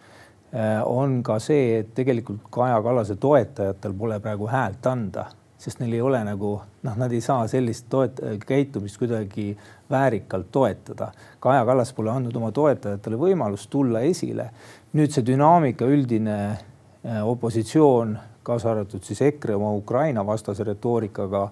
[0.52, 5.28] eh, on ka see, et tegelikult Kaja Kallase toetajatel pole praegu häält anda
[5.64, 6.50] sest neil ei ole nagu
[6.84, 9.54] noh, nad ei saa sellist toet-, käitumist kuidagi
[9.90, 11.10] väärikalt toetada.
[11.40, 14.50] Kaja Kallas pole andnud oma toetajatele võimalust tulla esile.
[14.94, 21.48] nüüd see dünaamika, üldine äh, opositsioon, kaasa arvatud siis EKRE oma Ukraina vastase retoorikaga,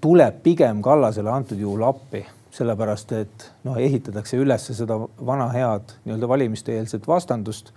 [0.00, 2.22] tuleb pigem Kallasele antud juhul appi,
[2.54, 7.72] sellepärast et noh, ehitatakse üles seda vana head nii-öelda valimiste-eelset vastandust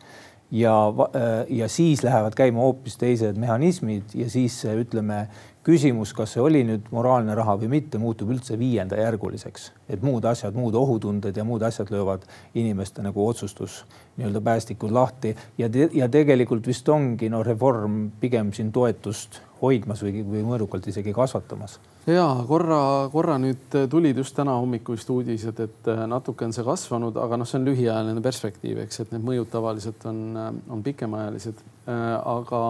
[0.51, 0.75] ja,
[1.15, 5.27] äh, ja siis lähevad käima hoopis teised mehhanismid ja siis ütleme,
[5.63, 10.57] küsimus, kas see oli nüüd moraalne raha või mitte, muutub üldse viiendajärguliseks, et muud asjad,
[10.57, 12.25] muud ohutunded ja muud asjad löövad
[12.57, 13.83] inimeste nagu otsustus
[14.21, 15.36] nii-öelda päästikud lahti.
[15.57, 20.88] Ja te, ja tegelikult vist ongi no reform pigem siin toetust hoidmas või, või mõõdukalt
[20.89, 21.77] isegi kasvatamas.
[22.10, 26.65] Ja korra, korra nüüd tulid just täna hommikul vist uudised, et äh, natuke on see
[26.65, 30.81] kasvanud, aga noh, see on lühiajaline perspektiiv, eks, et need mõjud tavaliselt on, äh, on
[30.86, 31.62] pikemaajalised.
[31.86, 32.62] Äh, aga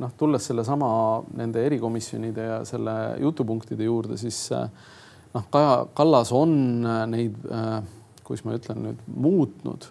[0.00, 0.88] noh, tulles sellesama
[1.36, 6.56] nende erikomisjonide ja selle jutupunktide juurde, siis noh, Kaja Kallas on
[7.12, 7.36] neid,
[8.24, 9.90] kuidas ma ütlen nüüd, muutnud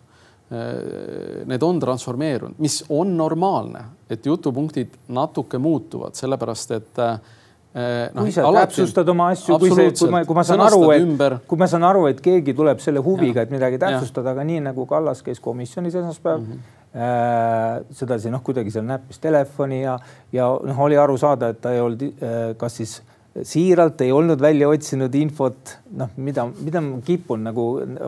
[1.45, 7.17] need on transformeerunud, mis on normaalne, et jutupunktid natuke muutuvad, sellepärast et äh,
[7.75, 8.71] Eh, no, kui sa alati...
[8.71, 11.83] täpsustad oma asju, kui see, kui ma, kui ma saan aru, et kui ma saan
[11.83, 15.99] aru, et keegi tuleb selle huviga, et midagi täpsustada, aga nii nagu Kallas käis komisjonis
[15.99, 16.47] esmaspäev mm.
[16.53, 16.71] -hmm.
[16.95, 19.97] Äh, sedasi noh, kuidagi seal näppis telefoni ja,
[20.31, 23.01] ja noh, oli aru saada, et ta ei olnud äh, kas siis
[23.43, 27.65] siiralt ei olnud välja otsinud infot, noh, mida, mida ma kipun nagu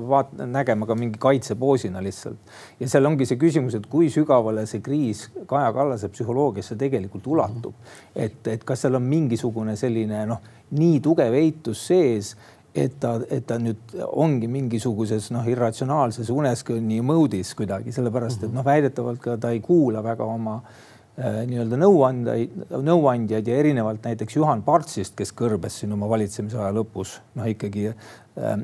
[0.07, 2.39] vaat-, nägema ka mingi kaitsepoosina lihtsalt.
[2.79, 7.75] ja seal ongi see küsimus, et kui sügavale see kriis Kaja Kallase psühholoogiasse tegelikult ulatub.
[8.15, 10.43] et, et kas seal on mingisugune selline noh,
[10.79, 12.35] nii tugev eitus sees,
[12.75, 18.63] et ta, et ta nüüd ongi mingisuguses noh, irratsionaalses uneskõnni mõõdis kuidagi, sellepärast et noh,
[18.63, 20.87] väidetavalt ka ta ei kuula väga oma Äh,
[21.17, 27.47] nii-öelda nõuandajaid, nõuandjaid ja erinevalt näiteks Juhan Partsist, kes kõrbes siin oma valitsemisaja lõpus noh,
[27.49, 28.60] ikkagi äh,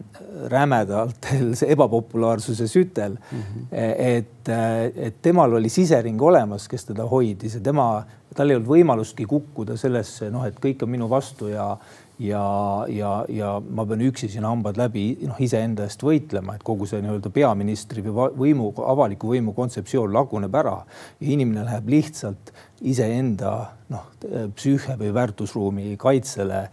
[0.54, 1.32] rämedalt
[1.76, 3.40] ebapopulaarsuse sütel mm.
[3.40, 3.66] -hmm.
[3.72, 7.88] et, äh, et temal oli sisering olemas, kes teda hoidis ja tema,
[8.36, 11.72] tal ei olnud võimalustki kukkuda sellesse, noh, et kõik on minu vastu ja
[12.20, 16.88] ja, ja, ja ma pean üksi siin hambad läbi noh, iseenda eest võitlema, et kogu
[16.90, 20.78] see nii-öelda peaministri või võimu, avaliku võimu kontseptsioon laguneb ära
[21.20, 23.54] ja inimene läheb lihtsalt iseenda
[23.94, 24.10] noh,
[24.56, 26.68] psüühe või väärtusruumi kaitsele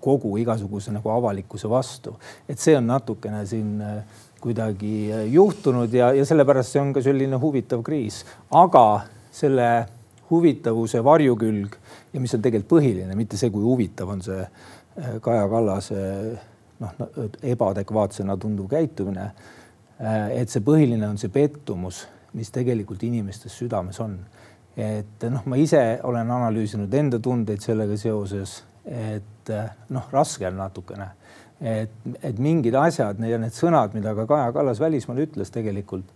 [0.00, 2.16] kogu igasuguse nagu avalikkuse vastu.
[2.48, 4.02] et see on natukene siin äh,
[4.40, 9.68] kuidagi äh, juhtunud ja, ja sellepärast see on ka selline huvitav kriis, aga selle
[10.30, 11.76] huvitavuse varjukülg
[12.12, 16.02] ja mis on tegelikult põhiline, mitte see, kui huvitav on see äh, Kaja Kallase
[16.82, 16.94] noh,
[17.42, 19.30] ebaadekvaatsena tunduv käitumine.
[19.98, 22.04] Äh, et see põhiline on see pettumus,
[22.38, 24.18] mis tegelikult inimestes südames on.
[24.78, 30.54] et noh, ma ise olen analüüsinud enda tundeid sellega seoses, et äh, noh, raske on
[30.60, 31.08] natukene,
[31.58, 36.14] et, et mingid asjad ja need sõnad, mida ka Kaja Kallas välismaal ütles, tegelikult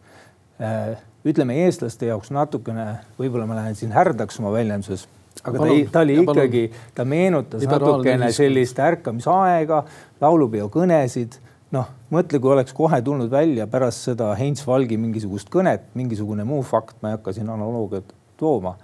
[1.26, 5.08] ütleme eestlaste jaoks natukene, võib-olla ma lähen siin härdaks oma väljenduses
[5.42, 6.62] aga palun, ta, ta oli ikkagi,
[6.94, 9.82] ta meenutas natukene sellist ärkamisaega,
[10.22, 11.40] laulupeo kõnesid.
[11.72, 16.60] noh, mõtle, kui oleks kohe tulnud välja pärast seda Heinz Valgi mingisugust kõnet, mingisugune muu
[16.68, 18.74] fakt, ma ei hakka siin analoogiat tooma,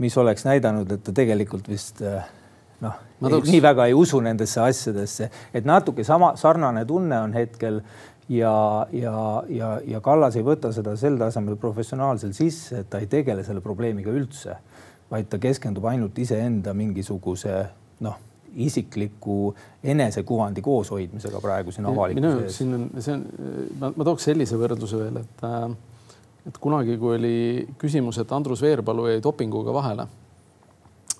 [0.00, 2.00] mis oleks näidanud, et ta tegelikult vist
[2.82, 7.82] noh, nii väga ei usu nendesse asjadesse, et natuke sama sarnane tunne on hetkel
[8.32, 8.54] ja,
[8.96, 13.44] ja, ja, ja Kallas ei võta seda sel tasemel professionaalselt sisse, et ta ei tegele
[13.44, 14.56] selle probleemiga üldse
[15.12, 17.54] vaid ta keskendub ainult iseenda mingisuguse
[18.02, 18.18] noh,
[18.52, 22.58] isikliku enesekuvandi kooshoidmisega praegu siin avalikkuse ees.
[22.58, 23.24] siin on, see on,
[23.80, 25.72] ma, ma tooks sellise võrdluse veel, et äh,
[26.48, 27.36] et kunagi, kui oli
[27.78, 30.08] küsimus, et Andrus Veerpalu jäi dopinguga vahele,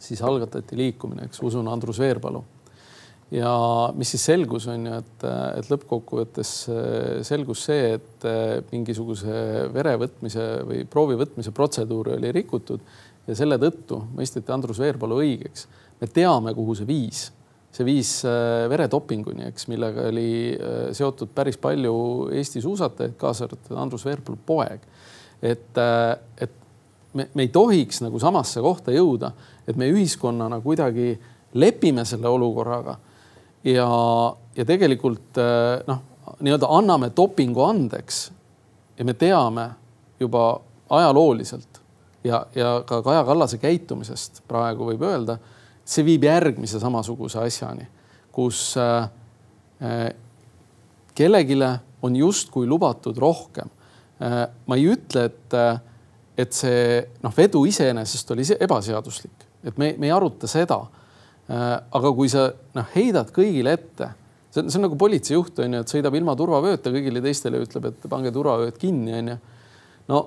[0.02, 2.42] siis algatati liikumine, eks usun Andrus Veerpalu.
[3.32, 3.52] ja
[3.96, 5.22] mis siis selgus, on ju, et,
[5.56, 12.32] et lõppkokkuvõttes äh, selgus see, et äh, mingisuguse vere võtmise või proovi võtmise protseduuri oli
[12.36, 12.82] rikutud
[13.26, 15.66] ja selle tõttu mõisteti Andrus Veerpalu õigeks.
[16.00, 17.26] me teame, kuhu see viis,
[17.72, 21.94] see viis äh, veretopinguni, eks, millega oli äh, seotud päris palju
[22.34, 24.80] Eesti suusatajaid, kaasa arvatud Andrus Veerpalu poeg.
[25.42, 26.50] et, äh, et
[27.14, 29.32] me, me ei tohiks nagu samasse kohta jõuda,
[29.66, 31.18] et me ühiskonnana kuidagi
[31.54, 32.96] lepime selle olukorraga
[33.64, 33.88] ja,
[34.56, 35.36] ja tegelikult
[35.86, 35.98] noh,
[36.40, 38.30] nii-öelda anname dopingu andeks
[38.98, 39.68] ja me teame
[40.20, 41.81] juba ajalooliselt,
[42.24, 45.38] ja, ja ka Kaja Kallase käitumisest praegu võib öelda,
[45.84, 47.86] see viib järgmise samasuguse asjani,
[48.32, 49.08] kus äh,
[49.82, 50.08] äh,
[51.14, 51.58] kellelegi
[52.02, 53.68] on justkui lubatud rohkem
[54.22, 54.46] äh,.
[54.66, 55.54] ma ei ütle, et,
[56.38, 60.80] et see noh, vedu iseenesest oli ebaseaduslik, et me, me ei aruta seda
[61.48, 64.08] aga kui sa noh, heidad kõigile ette,
[64.52, 67.90] see on, see on nagu politseijuht on ju, et sõidab ilma turvavööta kõigile teistele, ütleb,
[67.90, 69.36] et pange turvavööd kinni, on ju.
[70.12, 70.20] no,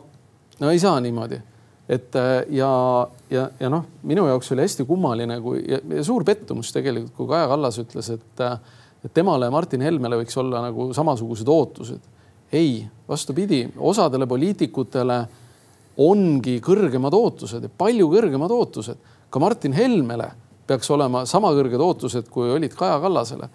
[0.62, 1.40] no ei saa niimoodi
[1.90, 2.70] et äh, ja,
[3.30, 7.30] ja, ja noh, minu jaoks oli hästi kummaline, kui ja, ja suur pettumus tegelikult, kui
[7.30, 8.58] Kaja Kallas ütles, et, äh,
[9.06, 12.14] et temale ja Martin Helmele võiks olla nagu samasugused ootused.
[12.56, 15.20] ei, vastupidi, osadele poliitikutele
[15.98, 18.98] ongi kõrgemad ootused palju kõrgemad ootused.
[19.30, 20.32] ka Martin Helmele
[20.68, 23.50] peaks olema sama kõrged ootused, kui olid Kaja Kallasele.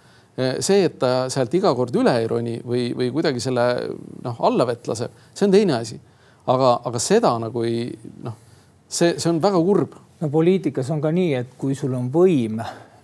[0.60, 3.64] see, et ta sealt iga kord üle ei roni või, või kuidagi selle
[4.22, 5.98] noh, alla vett laseb, see on teine asi
[6.50, 7.88] aga, aga seda nagu ei
[8.24, 8.36] noh,
[8.88, 9.98] see, see on väga kurb.
[10.20, 12.60] no poliitikas on ka nii, et kui sul on võim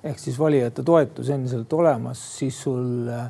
[0.06, 3.26] ehk siis valijate toetus endiselt olemas, siis sul äh,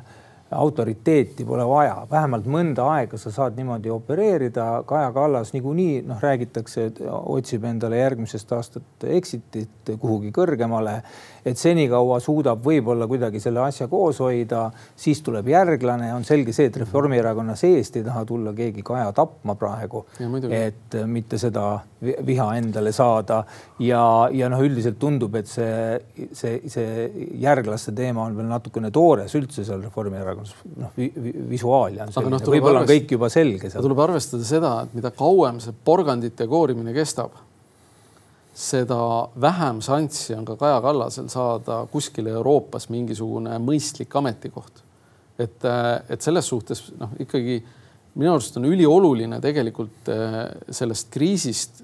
[0.51, 4.83] autoriteeti pole vaja, vähemalt mõnda aega sa saad niimoodi opereerida.
[4.87, 11.01] Kaja Kallas niikuinii noh, räägitakse, et otsib endale järgmisest aastat exit'it kuhugi kõrgemale.
[11.47, 14.65] Et senikaua suudab võib-olla kuidagi selle asja koos hoida,
[14.99, 19.55] siis tuleb järglane, on selge see, et Reformierakonna seest ei taha tulla keegi Kaja tapma
[19.55, 20.05] praegu,
[20.51, 23.43] et mitte seda viha endale saada.
[23.79, 25.99] Ja, ja noh, üldiselt tundub, et see,
[26.35, 27.07] see, see
[27.41, 32.37] järglaste teema on veel natukene toores üldse seal Reformierakonnas, noh vi, vi, visuaalia on selline
[32.37, 33.71] no,, võib-olla on kõik juba selge.
[33.73, 37.35] tuleb arvestada seda, et mida kauem see porgandite koorimine kestab
[38.57, 38.99] seda
[39.41, 44.83] vähem šanssi on ka Kaja Kallasel saada kuskil Euroopas mingisugune mõistlik ametikoht.
[45.37, 45.65] et,
[46.09, 47.59] et selles suhtes noh, ikkagi
[48.17, 50.09] minu arust on ülioluline tegelikult
[50.73, 51.83] sellest kriisist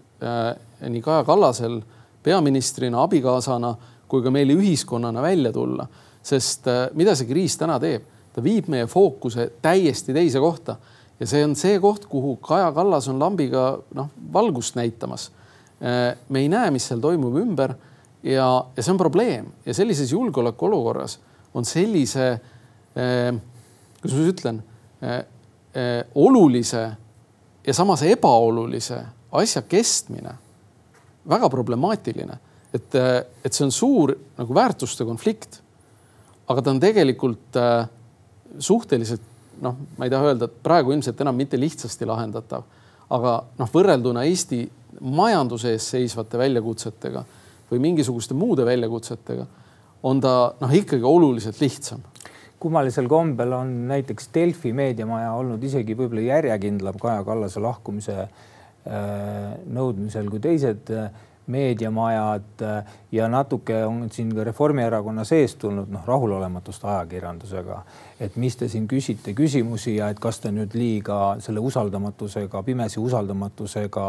[0.89, 1.77] nii Kaja Kallasel
[2.23, 3.75] peaministrina, abikaasana
[4.09, 5.85] kui ka meile ühiskonnana välja tulla,
[6.23, 10.77] sest mida see kriis täna teeb, ta viib meie fookuse täiesti teise kohta
[11.19, 15.31] ja see on see koht, kuhu Kaja Kallas on lambiga noh, valgust näitamas.
[16.29, 17.73] me ei näe, mis seal toimub ümber
[18.23, 21.19] ja, ja see on probleem ja sellises julgeolekuolukorras
[21.53, 22.29] on sellise
[22.95, 23.33] eh,,
[24.01, 24.61] kuidas ma ütlen
[25.01, 25.25] eh,,
[25.75, 26.85] eh, olulise
[27.67, 30.37] ja samas ebaolulise asja kestmine
[31.29, 32.37] väga problemaatiline,
[32.73, 32.95] et,
[33.45, 35.61] et see on suur nagu väärtuste konflikt.
[36.47, 37.87] aga ta on tegelikult äh,
[38.59, 39.21] suhteliselt
[39.61, 42.63] noh, ma ei taha öelda, et praegu ilmselt enam mitte lihtsasti lahendatav,
[43.13, 44.63] aga noh, võrrelduna Eesti
[45.03, 47.23] majanduse ees seisvate väljakutsetega
[47.71, 49.45] või mingisuguste muude väljakutsetega
[50.09, 52.01] on ta noh, ikkagi oluliselt lihtsam.
[52.59, 58.29] kummalisel kombel on näiteks Delfi meediamaja olnud isegi võib-olla järjekindlam Kaja Kallase lahkumise äh,
[59.67, 61.09] nõudmisel kui teised äh,
[61.47, 67.83] meediamajad äh, ja natuke on siin ka Reformierakonna sees tulnud noh, rahulolematust ajakirjandusega
[68.23, 73.01] et mis te siin küsite küsimusi ja et kas te nüüd liiga selle usaldamatusega, pimesi
[73.01, 74.05] usaldamatusega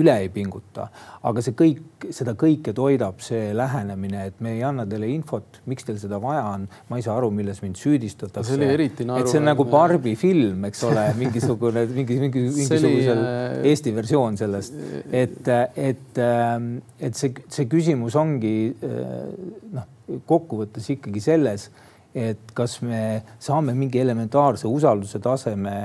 [0.00, 0.88] üle ei pinguta.
[1.28, 5.86] aga see kõik, seda kõike toidab see lähenemine, et me ei anna teile infot, miks
[5.86, 6.68] teil seda vaja on.
[6.88, 8.54] ma ei saa aru, milles mind süüdistatakse.
[8.54, 9.26] see oli eriti naeru.
[9.26, 13.58] et see on nagu Barbi film, eks ole, mingisugune mingi, mingi, mingisugusel äh...
[13.68, 14.78] Eesti versioon sellest,
[15.12, 19.28] et, et, ähm, et see, see küsimus ongi äh,
[19.74, 19.86] noh,
[20.28, 21.68] kokkuvõttes ikkagi selles
[22.16, 25.76] et kas me saame mingi elementaarse usalduse taseme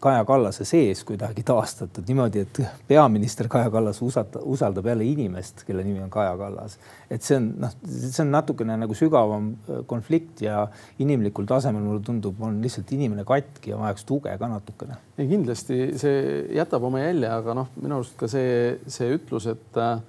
[0.00, 5.84] Kaja Kallase sees kuidagi taastatud niimoodi, et peaminister Kaja Kallas usaldab, usaldab jälle inimest, kelle
[5.86, 6.74] nimi on Kaja Kallas.
[7.10, 10.66] et see on noh, see on natukene nagu sügavam äh, konflikt ja
[10.98, 14.98] inimlikul tasemel mulle tundub, on lihtsalt inimene katki ja vajaks tuge ka natukene.
[15.18, 19.78] ei kindlasti see jätab oma jälje, aga noh, minu arust ka see, see ütlus, et
[19.78, 20.00] äh,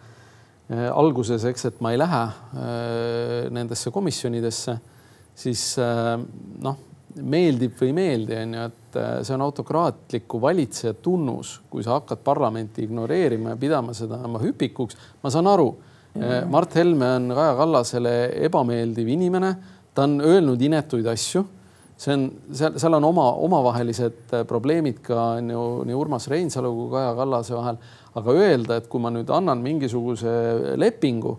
[0.89, 4.79] alguses, eks, et ma ei lähe äh, nendesse komisjonidesse
[5.39, 6.17] siis äh,
[6.63, 6.77] noh,
[7.15, 11.97] meeldib või ei meeldi, on ju, et äh, see on autokraatliku valitseja tunnus, kui sa
[11.97, 14.97] hakkad parlamenti ignoreerima ja pidama seda oma hüpikuks.
[15.23, 16.49] ma saan aru mm, -hmm.
[16.49, 19.55] Mart Helme on Kaja Kallasele ebameeldiv inimene,
[19.93, 21.45] ta on öelnud inetuid asju
[21.99, 26.91] see on, seal, seal on oma, omavahelised probleemid ka on ju nii Urmas Reinsalu kui
[26.93, 27.77] Kaja Kallase vahel.
[28.15, 30.31] aga öelda, et kui ma nüüd annan mingisuguse
[30.81, 31.37] lepingu,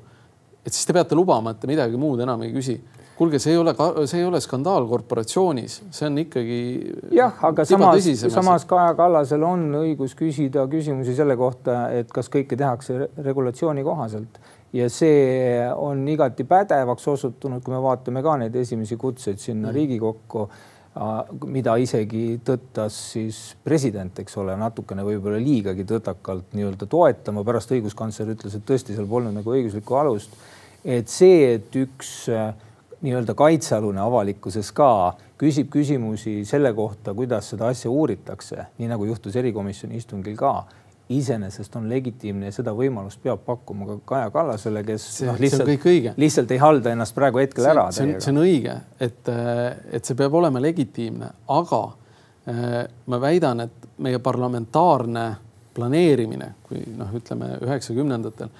[0.64, 2.76] et siis te peate lubama, et te midagi muud enam ei küsi
[3.20, 3.74] kuulge, see ei ole,
[4.09, 6.61] see ei ole skandaal korporatsioonis, see on ikkagi.
[7.12, 12.56] jah, aga samas, samas Kaja Kallasel on õigus küsida küsimusi selle kohta, et kas kõike
[12.56, 14.40] tehakse regulatsiooni kohaselt
[14.72, 19.74] ja see on igati pädevaks osutunud, kui me vaatame ka neid esimesi kutseid sinna mm.
[19.76, 20.46] Riigikokku,
[21.50, 28.33] mida isegi tõttas siis president, eks ole, natukene võib-olla liigagi tõtakalt nii-öelda toetama, pärast õiguskantsler
[28.35, 30.35] ütles, et tõesti seal polnud nagu õiguslikku alust.
[30.85, 32.54] et see, et üks äh,
[33.02, 34.90] nii-öelda kaitsealune avalikkuses ka
[35.40, 40.54] küsib küsimusi selle kohta, kuidas seda asja uuritakse, nii nagu juhtus erikomisjoni istungil ka
[41.10, 45.70] iseenesest on legitiimne ja seda võimalust peab pakkuma ka Kaja Kallasele, kes see, noh, lihtsalt,
[46.20, 47.86] lihtsalt ei halda ennast praegu hetkel see, ära.
[47.94, 49.30] see on, see on õige, et,
[49.90, 51.80] et see peab olema legitiimne, aga
[52.52, 52.76] äh,
[53.10, 55.24] ma väidan, et meie parlamentaarne
[55.74, 58.52] planeerimine, kui noh, ütleme üheksakümnendatel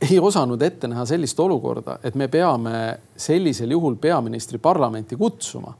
[0.00, 2.72] ei osanud ette näha sellist olukorda, et me peame
[3.18, 5.74] sellisel juhul peaministri parlamenti kutsuma.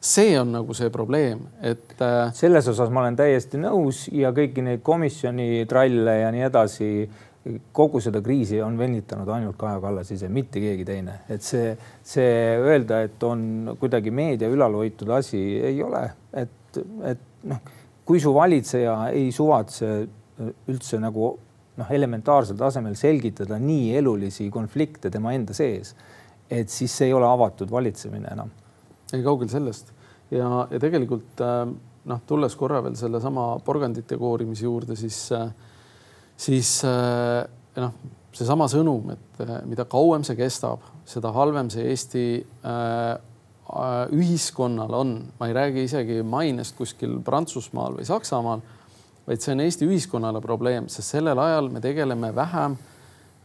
[0.00, 1.96] see on nagu see probleem, et.
[1.98, 6.90] Äh, selles osas ma olen täiesti nõus ja kõiki neid komisjoni tralle ja nii edasi,
[7.74, 11.72] kogu seda kriisi on venitanud ainult Kaja Kallas ise, mitte keegi teine, et see,
[12.06, 12.30] see
[12.60, 16.80] öelda, et on kuidagi meedia ülal hoitud asi, ei ole, et,
[17.10, 17.74] et noh,
[18.06, 19.90] kui su valitseja ei suvatse
[20.70, 21.32] üldse nagu
[21.78, 25.94] noh, elementaarsel tasemel selgitada nii elulisi konflikte tema enda sees,
[26.50, 28.50] et siis see ei ole avatud valitsemine enam.
[29.12, 29.94] ei, kaugel sellest
[30.34, 31.62] ja, ja tegelikult äh,
[32.08, 35.48] noh, tulles korra veel sellesama porgandite koorimise juurde, siis, äh,
[36.36, 37.42] siis äh,
[37.78, 37.96] noh,
[38.34, 42.24] seesama sõnum, et mida kauem see kestab, seda halvem see Eesti
[44.14, 45.10] ühiskonnal on,
[45.40, 48.62] ma ei räägi isegi mainest kuskil Prantsusmaal või Saksamaal
[49.28, 52.76] vaid see on Eesti ühiskonnale probleem, sest sellel ajal me tegeleme vähem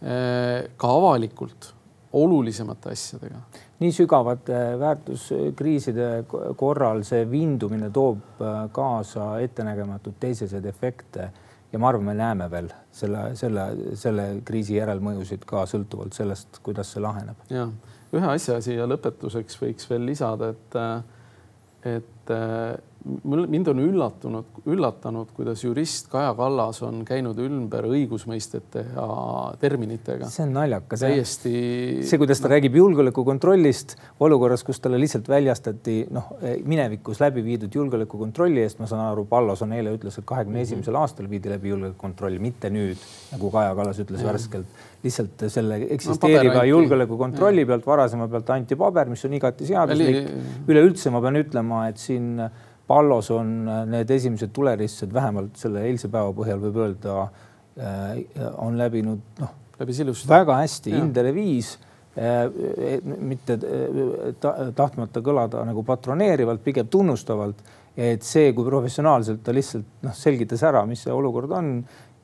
[0.02, 1.74] eh, ka avalikult
[2.14, 3.42] olulisemate asjadega.
[3.84, 6.10] nii sügavate väärtuskriiside
[6.56, 11.32] korral see vindumine toob eh, kaasa ettenägematuid teiseseid efekte
[11.74, 13.66] ja ma arvan, me näeme veel selle, selle,
[14.00, 17.50] selle kriisi järelmõjusid ka sõltuvalt sellest, kuidas see laheneb.
[17.50, 17.68] ja
[18.14, 20.80] ühe asja siia lõpetuseks võiks veel lisada, et
[21.84, 22.32] et
[23.04, 29.08] mind on üllatunud, üllatanud, kuidas jurist Kaja Kallas on käinud ümber õigusmõistete ja
[29.60, 30.30] terminitega.
[30.32, 31.04] see on naljakas.
[31.04, 31.54] täiesti.
[32.08, 32.54] see, kuidas ta no.
[32.56, 36.32] räägib julgeolekukontrollist olukorras, kus talle lihtsalt väljastati noh,
[36.64, 40.94] minevikus läbi viidud julgeolekukontrolli eest, ma saan aru, Pallos on eile ütles, et kahekümne esimesel
[40.94, 41.04] mhm.
[41.04, 43.04] aastal viidi läbi julgeolekukontroll, mitte nüüd,
[43.36, 44.32] nagu Kaja Kallas ütles ja.
[44.32, 44.84] värskelt.
[45.04, 50.30] lihtsalt selle eksisteeriva no, julgeolekukontrolli pealt, varasema pealt anti paber, mis on igati seaduslik.
[50.72, 52.38] üleüldse ma pean ütlema, et siin
[52.94, 57.18] Pallos on äh, need esimesed tuleristsed, vähemalt selle eilse päeva põhjal võib öelda,
[57.80, 60.30] äh, on läbinud noh, läbi ilusti.
[60.30, 61.74] väga hästi, Indere viis
[62.18, 62.46] äh,
[63.18, 63.58] mitte
[64.76, 67.66] tahtmata kõlada nagu patroneerivalt, pigem tunnustavalt,
[67.98, 71.76] et see, kui professionaalselt ta lihtsalt noh, selgitas ära, mis see olukord on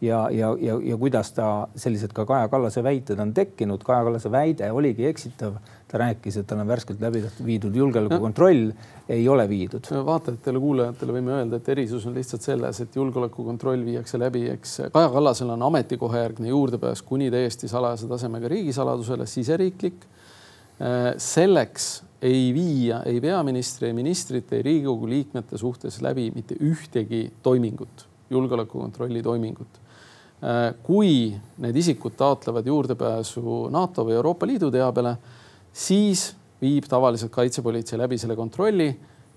[0.01, 3.83] ja, ja, ja, ja kuidas ta sellised ka Kaja Kallase väited on tekkinud.
[3.83, 5.57] Kaja Kallase väide oligi eksitav
[5.89, 8.69] ta rääkis, et tal on värskelt läbi viidud julgeolekukontroll
[9.09, 9.89] ei ole viidud.
[10.05, 15.09] vaatajatele, kuulajatele võime öelda, et erisus on lihtsalt selles, et julgeolekukontroll viiakse läbi, eks Kaja
[15.09, 20.05] Kallasel on ametikohajärgne juurdepääs kuni täiesti salajase tasemega riigisaladusele, siseriiklik.
[20.79, 21.89] Äh, selleks
[22.21, 29.23] ei viia ei peaministri, ei ministrite, ei Riigikogu liikmete suhtes läbi mitte ühtegi toimingut, julgeolekukontrolli
[29.23, 29.79] toimingut
[30.83, 35.17] kui need isikud taotlevad juurdepääsu NATO või Euroopa Liidu teabele
[35.75, 36.29] siis
[36.61, 38.89] viib tavaliselt kaitsepolitsei läbi selle kontrolli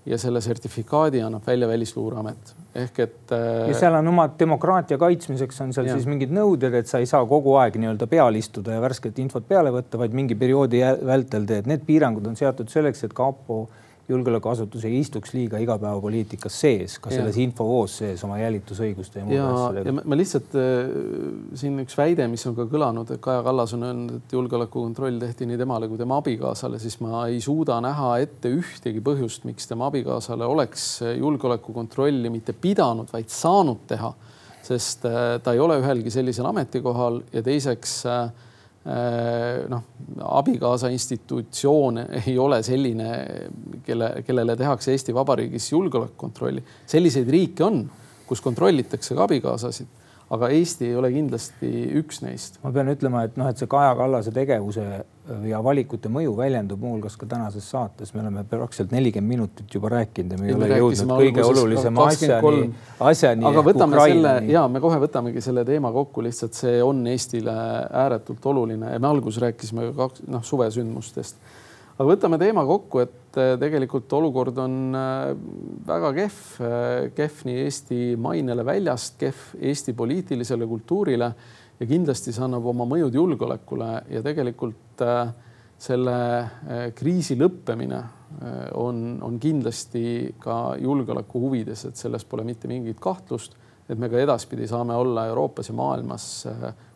[0.05, 3.31] ja selle sertifikaadi annab välja Välisluureamet ehk et.
[3.31, 5.97] Äh, ja seal on omad demokraatia kaitsmiseks on seal ja.
[5.97, 9.45] siis mingid nõuded, et sa ei saa kogu aeg nii-öelda peal istuda ja värsket infot
[9.47, 11.69] peale võtta, vaid mingi perioodi vältel teed.
[11.69, 13.67] Need piirangud on seatud selleks, et kapo
[14.09, 19.93] julgeolekuasutus ei istuks liiga igapäevapoliitikas sees, ka selles infovoos sees oma jälitusõiguste ja muude asjadega.
[20.11, 20.91] ma lihtsalt äh,
[21.59, 25.47] siin üks väide, mis on ka kõlanud, et Kaja Kallas on öelnud, et julgeolekukontroll tehti
[25.47, 29.87] nii temale kui tema abikaasale, siis ma ei suuda näha ette ühtegi põhjust, miks tema
[29.91, 30.87] abikaasale oleks
[31.19, 34.11] julgeolekukontrolli mitte pidanud, vaid saanud teha,
[34.63, 38.31] sest äh, ta ei ole ühelgi sellisel ametikohal ja teiseks Äh,
[39.69, 39.83] noh,
[40.27, 43.09] abikaasa institutsioon ei ole selline,
[43.85, 46.63] kelle, kellele tehakse Eesti Vabariigis julgeolekukontrolli.
[46.85, 47.85] selliseid riike on,
[48.27, 50.02] kus kontrollitakse ka abikaasasid
[50.33, 52.59] aga Eesti ei ole kindlasti üks neist.
[52.63, 54.85] ma pean ütlema, et noh, et see Kaja Kallase tegevuse
[55.47, 60.35] ja valikute mõju väljendub muuhulgas ka tänases saates, me oleme praktiliselt nelikümmend minutit juba rääkinud
[60.35, 62.67] ja me ei ole jõudnud kõige olulisema asjani,
[63.11, 63.47] asjani.
[63.47, 64.23] aga võtame Ukrainani.
[64.23, 67.55] selle ja me kohe võtamegi selle teema kokku, lihtsalt see on Eestile
[68.03, 71.39] ääretult oluline ja me alguses rääkisime kaks noh suvesündmustest
[71.93, 75.33] aga võtame teema kokku, et äh, tegelikult olukord on äh,
[75.87, 81.29] väga kehv, äh, kehv nii Eesti mainele väljast, kehv Eesti poliitilisele kultuurile
[81.79, 85.03] ja kindlasti see annab oma mõjud julgeolekule ja tegelikult
[85.83, 86.17] selle
[86.95, 87.97] kriisi lõppemine
[88.79, 93.57] on, on kindlasti ka julgeoleku huvides, et selles pole mitte mingit kahtlust,
[93.89, 96.29] et me ka edaspidi saame olla Euroopas ja maailmas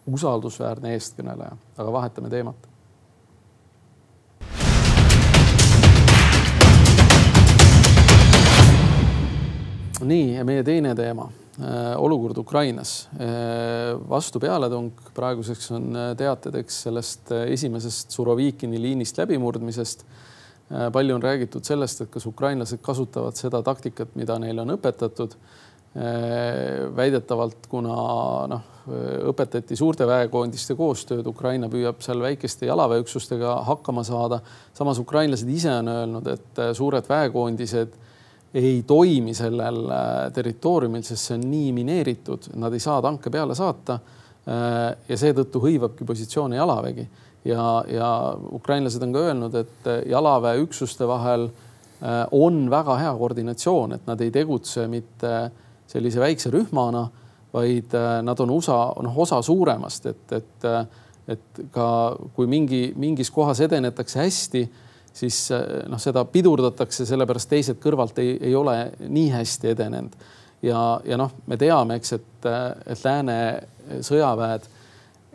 [0.07, 2.66] usaldusväärne eestkõneleja, aga vahetame teemat
[10.05, 11.27] nii meie teine teema,
[11.57, 13.07] äh, olukord Ukrainas.
[13.17, 20.05] Äh, vastu pealetung praeguseks on äh, teatedeks sellest esimesest Surovikini liinist läbimurdmisest.
[20.93, 25.37] palju on räägitud sellest, et kas ukrainlased kasutavad seda taktikat, mida neile on õpetatud.
[26.95, 27.93] väidetavalt, kuna
[28.51, 28.65] noh,
[29.31, 34.41] õpetati suurte väekoondiste koostööd, Ukraina püüab seal väikeste jalaväeüksustega hakkama saada.
[34.73, 37.95] samas ukrainlased ise on öelnud, et suured väekoondised
[38.57, 43.55] ei toimi sellel äh, territooriumil, sest see on nii mineeritud, nad ei saa tanke peale
[43.57, 43.99] saata.
[44.47, 47.05] Äh, ja seetõttu hõivabki positsioone jalavägi
[47.45, 48.09] ja, ja
[48.57, 51.49] ukrainlased on ka öelnud, et äh, jalaväeüksuste vahel
[52.37, 55.31] on väga hea koordinatsioon, et nad ei tegutse mitte
[55.89, 57.07] sellise väikse rühmana,
[57.49, 60.67] vaid nad on osa, noh osa suuremast, et, et,
[61.33, 61.87] et ka
[62.37, 64.61] kui mingi, mingis kohas edenetakse hästi
[65.17, 70.17] siis eh, noh, seda pidurdatakse, sellepärast teised kõrvalt ei, ei ole nii hästi edenenud.
[70.65, 72.49] ja, ja noh, me teame, eks, et,
[72.85, 73.37] et lääne
[74.05, 74.65] sõjaväed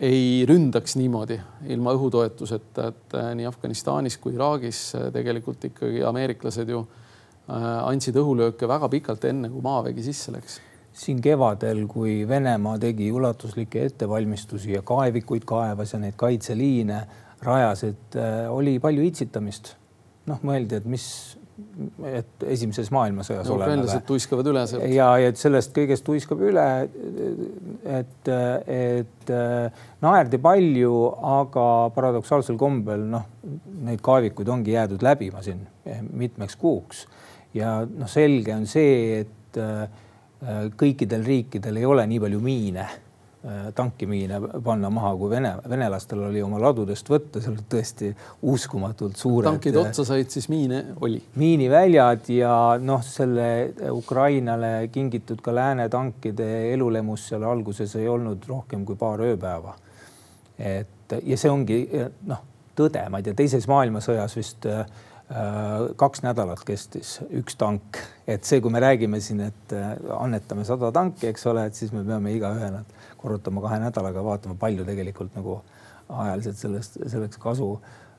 [0.03, 1.37] ei ründaks niimoodi
[1.71, 4.81] ilma õhutoetuseta, et nii Afganistanis kui Iraagis
[5.15, 10.61] tegelikult ikkagi ameeriklased ju eh, andsid õhulööke väga pikalt enne, kui maavägi sisse läks
[10.93, 16.99] siin kevadel, kui Venemaa tegi ulatuslikke ettevalmistusi ja kaevikuid kaevas ja neid kaitseliine
[17.45, 19.77] rajas, et äh, oli palju itsitamist.
[20.31, 21.05] noh, mõeldi, et mis,
[22.07, 23.73] et esimeses maailmasõjas no, oleme.
[23.73, 24.87] ukrainlased tuiskavad üle sealt.
[24.95, 26.67] ja, ja et sellest kõigest tuiskab üle.
[27.99, 28.31] et,
[28.77, 29.33] et
[30.05, 30.95] naerdi palju,
[31.33, 31.67] aga
[31.97, 33.27] paradoksaalsel kombel noh,
[33.83, 35.67] neid kaevikuid ongi jäädud läbima siin
[36.13, 37.07] mitmeks kuuks
[37.59, 39.63] ja noh, selge on see, et
[40.79, 43.12] kõikidel riikidel ei ole nii palju miine Äh,
[43.75, 48.13] tankimiine panna maha, kui Vene, venelastel oli oma ladudest võtta, seal olid tõesti
[48.53, 49.49] uskumatult suured.
[49.51, 51.19] tankid otsa said, siis miine oli.
[51.43, 53.49] miiniväljad ja noh, selle
[53.91, 59.75] Ukrainale kingitud ka lääne tankide elulemus seal alguses ei olnud rohkem kui paar ööpäeva.
[60.59, 61.83] et ja see ongi
[62.31, 62.45] noh,
[62.79, 64.85] tõde, ma ei tea, teises maailmasõjas vist äh,
[65.99, 70.93] kaks nädalat kestis üks tank, et see, kui me räägime siin, et äh, annetame sada
[70.95, 75.37] tanki, eks ole, et siis me peame igaühe nad korrutama kahe nädalaga, vaatama, palju tegelikult
[75.39, 75.61] nagu
[76.09, 77.71] ajaliselt sellest, selleks kasu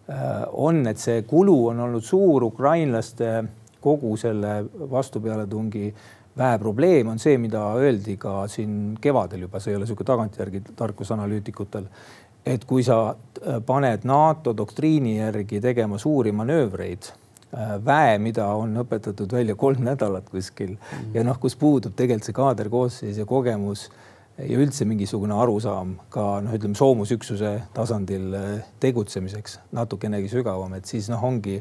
[0.09, 3.43] äh, on, et see kulu on olnud suur, ukrainlaste
[3.83, 5.93] kogu selle vastupealetungi
[6.37, 6.59] vähe.
[6.59, 11.11] Probleem on see, mida öeldi ka siin kevadel juba, see ei ole niisugune tagantjärgi tarkus
[11.15, 11.89] analüütikutel,
[12.45, 18.75] et kui sa äh, paned NATO doktriini järgi tegema suuri manöövreid äh, väe, mida on
[18.83, 21.13] õpetatud välja kolm nädalat kuskil mm.
[21.13, 23.89] ja noh, kus puudub tegelikult see kaaderkoosseis ja kogemus
[24.37, 31.09] ja üldse mingisugune arusaam ka noh, ütleme soomusüksuse tasandil eh, tegutsemiseks natukenegi sügavam, et siis
[31.11, 31.59] noh, ongi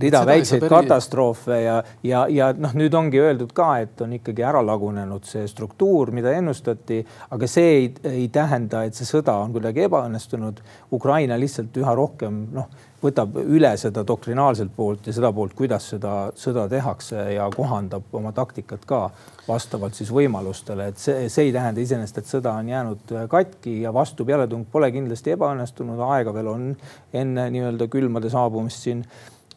[0.00, 0.72] rida väikseid päri...
[0.72, 5.44] katastroofe ja, ja, ja noh, nüüd ongi öeldud ka, et on ikkagi ära lagunenud see
[5.48, 7.02] struktuur, mida ennustati,
[7.32, 10.62] aga see ei, ei tähenda, et see sõda on kuidagi ebaõnnestunud.
[10.92, 12.72] Ukraina lihtsalt üha rohkem noh
[13.02, 18.32] võtab üle seda doktrinaalselt poolt ja seda poolt, kuidas seda sõda tehakse ja kohandab oma
[18.36, 19.02] taktikat ka
[19.48, 23.92] vastavalt siis võimalustele, et see, see ei tähenda iseenesest, et sõda on jäänud katki ja
[23.94, 26.72] vastu pealetung pole kindlasti ebaõnnestunud, aega veel on
[27.12, 29.02] enne nii-öelda külmade saabumist siin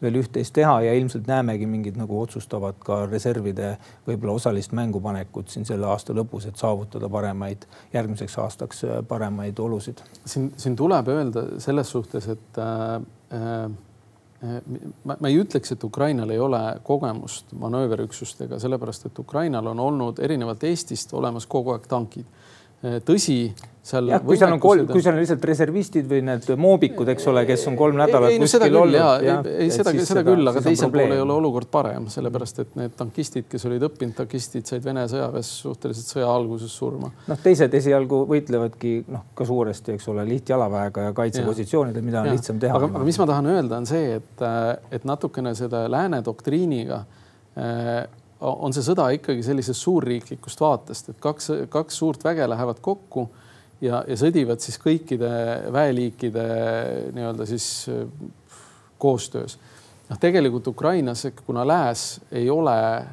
[0.02, 3.76] veel üht-teist teha ja ilmselt näemegi mingid nagu otsustavat ka reservide
[4.08, 10.02] võib-olla osalist mängupanekut siin selle aasta lõpus, et saavutada paremaid, järgmiseks aastaks paremaid olusid.
[10.24, 12.98] siin, siin tuleb öelda selles suhtes, et äh,
[13.30, 20.20] ma, ma ei ütleks, et Ukrainal ei ole kogemust manööverüksustega, sellepärast et Ukrainal on olnud
[20.22, 22.26] erinevalt Eestist olemas kogu aeg tankid.
[22.84, 23.38] Äh, tõsi
[23.86, 24.10] seal.
[24.10, 27.44] jah, kui seal on kolm, kui seal on lihtsalt reservistid või need moobikud, eks ole,
[27.48, 29.46] kes on kolm nädalat ei, kuskil küll, olnud.
[29.48, 32.74] ei, ei seda, seda, seda küll, aga teisel pool ei ole olukord parem, sellepärast et
[32.76, 37.08] need tankistid, kes olid õppinud tankistid, said Vene sõjaväes suhteliselt sõja alguses surma.
[37.30, 42.36] noh, teised esialgu võitlevadki noh, ka suuresti, eks ole, lihtjalaväega ja kaitsepositsioonidel, mida on ja.
[42.36, 42.76] lihtsam teha.
[42.76, 44.46] aga, aga mis ma tahan öelda, on see, et,
[44.98, 47.00] et natukene seda lääne doktriiniga
[47.56, 48.04] äh,
[48.40, 53.28] on see sõda ikkagi sellisest suurriiklikust vaatest, et kaks, kaks suurt väge lähevad kokku
[53.80, 55.30] ja, ja sõdivad siis kõikide
[55.72, 56.44] väeliikide
[57.16, 58.04] nii-öelda siis äh,
[58.98, 59.58] koostöös.
[60.08, 63.06] noh, tegelikult Ukrainas, kuna lääs ei ole äh,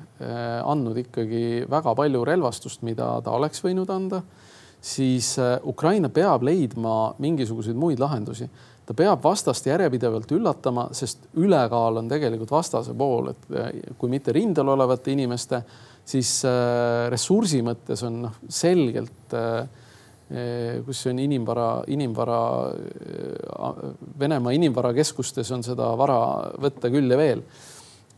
[0.65, 4.21] andnud ikkagi väga palju relvastust, mida ta oleks võinud anda,
[4.81, 8.49] siis äh, Ukraina peab leidma mingisuguseid muid lahendusi.
[8.85, 14.73] Ta peab vastast järjepidevalt üllatama, sest ülekaal on tegelikult vastase pool, et kui mitte rindel
[14.73, 15.61] olevate inimeste,
[16.03, 16.41] siis
[17.09, 19.35] ressursi mõttes on noh, selgelt
[20.33, 22.39] Eh, kus on inimvara, inimvara,
[22.71, 23.81] eh,
[24.19, 26.15] Venemaa inimvarakeskustes on seda vara
[26.63, 27.43] võtta küll ja veel.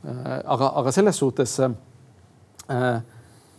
[0.05, 1.57] Eh, aga, aga selles suhtes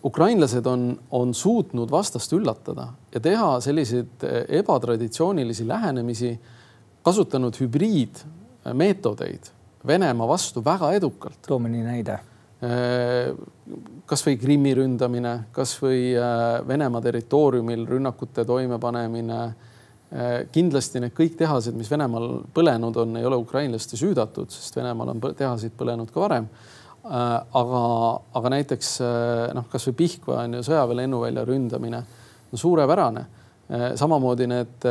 [0.06, 4.24] ukrainlased on, on suutnud vastast üllatada ja teha selliseid
[4.58, 6.32] ebatraditsioonilisi lähenemisi,
[7.06, 9.52] kasutanud hübriidmeetodeid
[9.86, 11.38] Venemaa vastu väga edukalt.
[11.46, 12.18] too mõni näide
[14.06, 19.40] kasvõi Krimmi ründamine, kasvõi äh, Venemaa territooriumil rünnakute toimepanemine.
[20.16, 25.12] Äh, kindlasti need kõik tehased, mis Venemaal põlenud on, ei ole ukrainlaste süüdatud, sest Venemaal
[25.12, 26.48] on tehaseid põlenud ka varem.
[27.06, 27.24] Äh,
[27.60, 27.82] aga,
[28.40, 28.92] aga näiteks
[29.56, 32.04] noh, kasvõi Pihkva on ju sõjaväe lennuvälja ründamine
[32.46, 33.26] no suurepärane
[33.66, 34.84] samamoodi need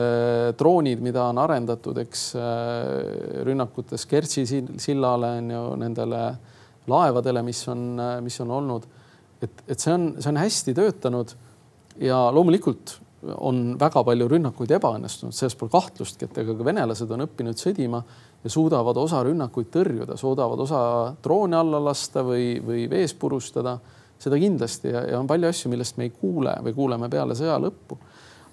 [0.59, 2.25] droonid, mida on arendatud, eks
[3.47, 4.43] rünnakutes Kertši
[4.83, 6.21] sillale on ju nendele
[6.91, 7.85] laevadele, mis on,
[8.25, 8.89] mis on olnud
[9.45, 11.33] et, et see on, see on hästi töötanud
[12.03, 12.99] ja loomulikult
[13.41, 18.03] on väga palju rünnakuid ebaõnnestunud, selles pole kahtlustki, et ega ka venelased on õppinud sõdima
[18.43, 20.81] ja suudavad osa rünnakuid tõrjuda, suudavad osa
[21.23, 23.79] droone alla lasta või, või vees purustada.
[24.19, 27.57] seda kindlasti ja, ja on palju asju, millest me ei kuule või kuuleme peale sõja
[27.59, 27.97] lõppu.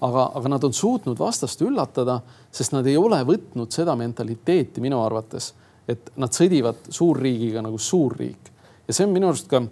[0.02, 2.18] Aga, aga nad on suutnud vastast üllatada,
[2.52, 5.52] sest nad ei ole võtnud seda mentaliteeti minu arvates,
[5.88, 8.50] et nad sõdivad suurriigiga nagu suurriik.
[8.88, 9.62] Ja see on minu arust ka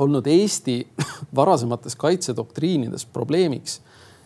[0.00, 0.78] olnud Eesti
[1.40, 3.80] varasemates kaitsedoktriinides probleemiks,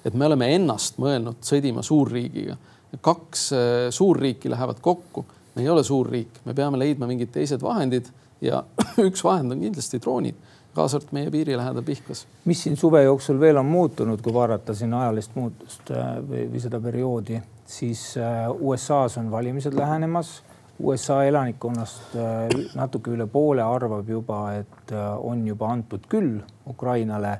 [0.05, 2.57] et me oleme ennast mõelnud sõdima suurriigiga.
[3.01, 3.61] kaks äh,
[3.91, 8.11] suurriiki lähevad kokku, me ei ole suurriik, me peame leidma mingid teised vahendid
[8.41, 8.63] ja
[9.09, 10.37] üks vahend on kindlasti droonid,
[10.75, 12.27] kaasa arvatud meie piiri lähedal Pihkvas.
[12.45, 16.63] mis siin suve jooksul veel on muutunud, kui vaadata siin ajalist muutust äh, või, või
[16.63, 20.43] seda perioodi, siis äh, USA-s on valimised lähenemas.
[20.83, 27.39] USA elanikkonnast äh, natuke üle poole arvab juba, et on juba antud küll Ukrainale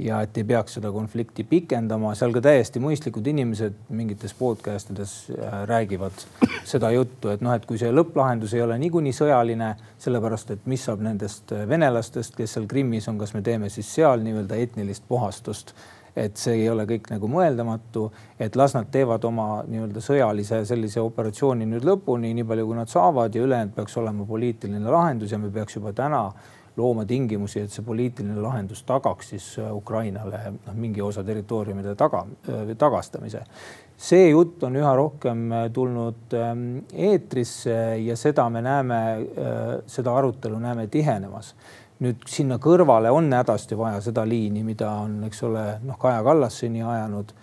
[0.00, 5.14] ja et ei peaks seda konflikti pikendama, seal ka täiesti mõistlikud inimesed mingites podcast ides
[5.34, 6.24] äh, räägivad
[6.68, 10.84] seda juttu, et noh, et kui see lõpplahendus ei ole niikuinii sõjaline, sellepärast et mis
[10.88, 15.06] saab nendest äh, venelastest, kes seal Krimmis on, kas me teeme siis seal nii-öelda etnilist
[15.08, 15.74] puhastust?
[16.18, 18.08] Et see ei ole kõik nagu mõeldamatu,
[18.42, 22.90] et las nad teevad oma nii-öelda sõjalise sellise operatsiooni nüüd lõpuni, nii palju kui nad
[22.90, 26.24] saavad ja ülejäänud peaks olema poliitiline lahendus ja me peaks juba täna
[26.80, 32.24] looma tingimusi, et see poliitiline lahendus tagaks siis äh, Ukrainale noh, mingi osa territooriumide taga,
[32.48, 33.44] äh, tagastamise.
[34.00, 39.00] see jutt on üha rohkem äh, tulnud ähm, eetrisse ja seda me näeme,
[39.86, 41.54] seda arutelu näeme tihenemas
[42.00, 46.56] nüüd sinna kõrvale on hädasti vaja seda liini, mida on, eks ole, noh, Kaja Kallas
[46.62, 47.34] seni ajanud.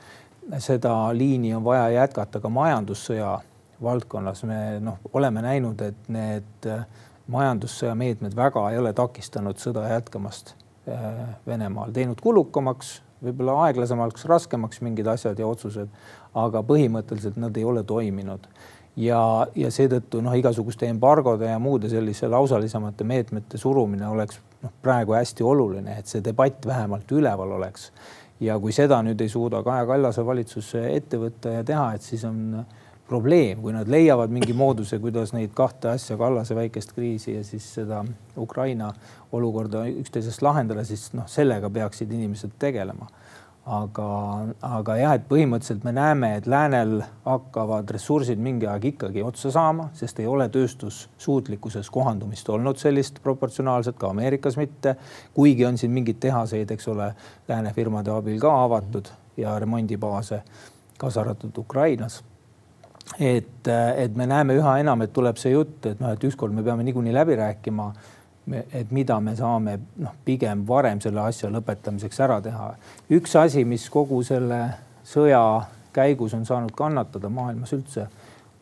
[0.64, 3.38] seda liini on vaja jätkata ka majandussõja
[3.84, 4.44] valdkonnas.
[4.44, 6.86] me noh, oleme näinud, et need äh,
[7.32, 10.54] majandussõja meetmed väga ei ole takistanud sõda jätkamast
[10.88, 15.92] äh, Venemaal, teinud kulukamaks, võib-olla aeglasemaks, raskemaks mingid asjad ja otsused,
[16.38, 18.46] aga põhimõtteliselt nad ei ole toiminud
[18.98, 19.22] ja,
[19.56, 25.46] ja seetõttu noh, igasuguste embargode ja muude sellise lausalisemate meetmete surumine oleks noh, praegu hästi
[25.46, 27.92] oluline, et see debatt vähemalt üleval oleks.
[28.40, 32.26] ja kui seda nüüd ei suuda Kaja Kallase valitsus ette võtta ja teha, et siis
[32.28, 32.66] on äh,
[33.08, 37.68] probleem, kui nad leiavad mingi mooduse, kuidas neid kahte asja, Kallase väikest kriisi ja siis
[37.80, 38.04] seda
[38.38, 38.92] Ukraina
[39.32, 43.10] olukorda üksteisest lahendada, siis noh, sellega peaksid inimesed tegelema.
[43.68, 44.04] aga,
[44.64, 49.90] aga jah, et põhimõtteliselt me näeme, et läänel hakkavad ressursid mingi aeg ikkagi otsa saama,
[49.98, 54.96] sest ei ole tööstussuutlikkuses kohandumist olnud sellist proportsionaalselt, ka Ameerikas mitte.
[55.34, 57.12] kuigi on siin mingeid tehaseid, eks ole,
[57.48, 60.42] lääne firmade abil ka avatud ja remondibaase,
[60.98, 62.22] kaasa arvatud Ukrainas
[63.20, 66.64] et, et me näeme üha enam, et tuleb see jutt, et noh, et ükskord me
[66.66, 67.88] peame niikuinii läbi rääkima,
[68.72, 72.70] et mida me saame noh, pigem varem selle asja lõpetamiseks ära teha.
[73.18, 74.62] üks asi, mis kogu selle
[75.08, 75.42] sõja
[75.96, 78.08] käigus on saanud kannatada maailmas üldse,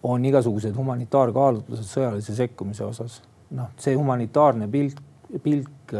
[0.05, 3.21] on igasugused humanitaarkaalutlused sõjalise sekkumise osas.
[3.55, 5.01] noh, see humanitaarne pilt,
[5.43, 5.93] pilk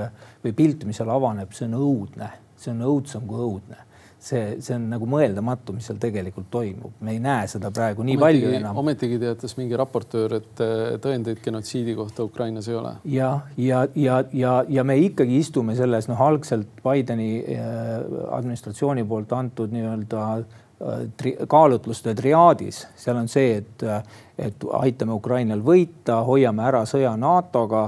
[0.43, 3.84] või pilt, mis seal avaneb, see on õudne, see on õudsem kui õudne
[4.26, 8.17] see, see on nagu mõeldamatu, mis seal tegelikult toimub, me ei näe seda praegu nii
[8.17, 8.80] ometigi, palju enam.
[8.82, 10.63] ometigi teatas mingi raportöör, et
[11.03, 12.95] tõendeid genotsiidi kohta Ukrainas ei ole.
[13.11, 17.95] ja, ja, ja, ja, ja me ikkagi istume selles noh, algselt Bideni äh,
[18.38, 20.43] administratsiooni poolt antud nii-öelda äh,
[21.17, 23.88] tri, kaalutluste triaadis, seal on see, et,
[24.41, 27.88] et aitame Ukrainal võita, hoiame ära sõja NATO-ga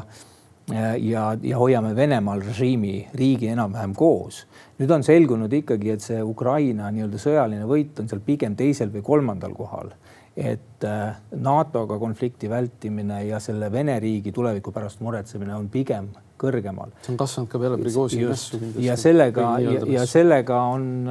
[0.68, 4.45] ja, ja hoiame Venemaal režiimi, riigi enam-vähem koos
[4.78, 9.05] nüüd on selgunud ikkagi, et see Ukraina nii-öelda sõjaline võit on seal pigem teisel või
[9.05, 9.91] kolmandal kohal.
[10.38, 16.91] et äh, NATO-ga konflikti vältimine ja selle Vene riigi tuleviku pärast muretsemine on pigem kõrgemal.
[17.01, 18.86] see on kasvanud ka peale Prigožini kindlasti.
[18.86, 21.09] ja sellega ja, ja sellega on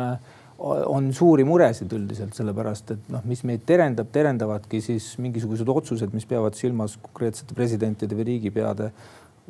[0.58, 6.24] on suuri muresid üldiselt, sellepärast et noh, mis meid terendab, terendavadki siis mingisugused otsused, mis
[6.24, 8.88] peavad silmas konkreetsete presidentide või riigipeade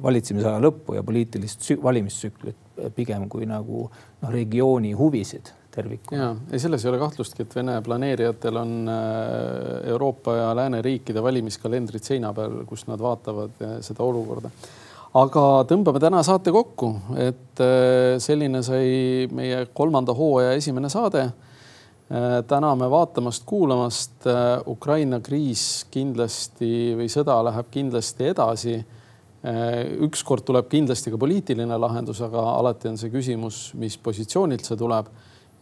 [0.03, 6.19] valitsemisaja lõppu ja poliitilist valimistsüklit pigem kui nagu noh, regiooni huvisid tervikuna.
[6.21, 12.05] ja ei, selles ei ole kahtlustki, et Vene planeerijatel on äh, Euroopa ja lääneriikide valimiskalendrid
[12.05, 14.53] seina peal, kus nad vaatavad äh, seda olukorda.
[15.17, 21.31] aga tõmbame täna saate kokku, et äh, selline sai meie kolmanda hooaja esimene saade.
[22.47, 24.29] täname vaatamast-kuulamast.
[24.71, 28.96] Ukraina kriis kindlasti või sõda läheb kindlasti edasi Äh,
[30.07, 35.11] ükskord tuleb kindlasti ka poliitiline lahendus, aga alati on see küsimus, mis positsioonilt see tuleb.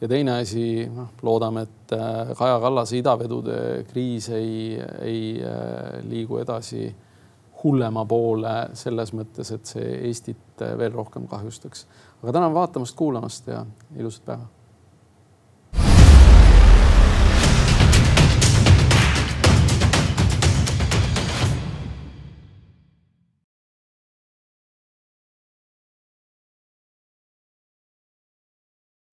[0.01, 6.41] ja teine asi, noh, loodame, et äh, Kaja Kallase idavedude kriis ei, ei äh, liigu
[6.43, 6.89] edasi
[7.63, 11.87] hullema poole selles mõttes, et see Eestit veel rohkem kahjustaks.
[12.23, 13.65] aga tänan vaatamast-kuulamast ja
[13.97, 14.54] ilusat päeva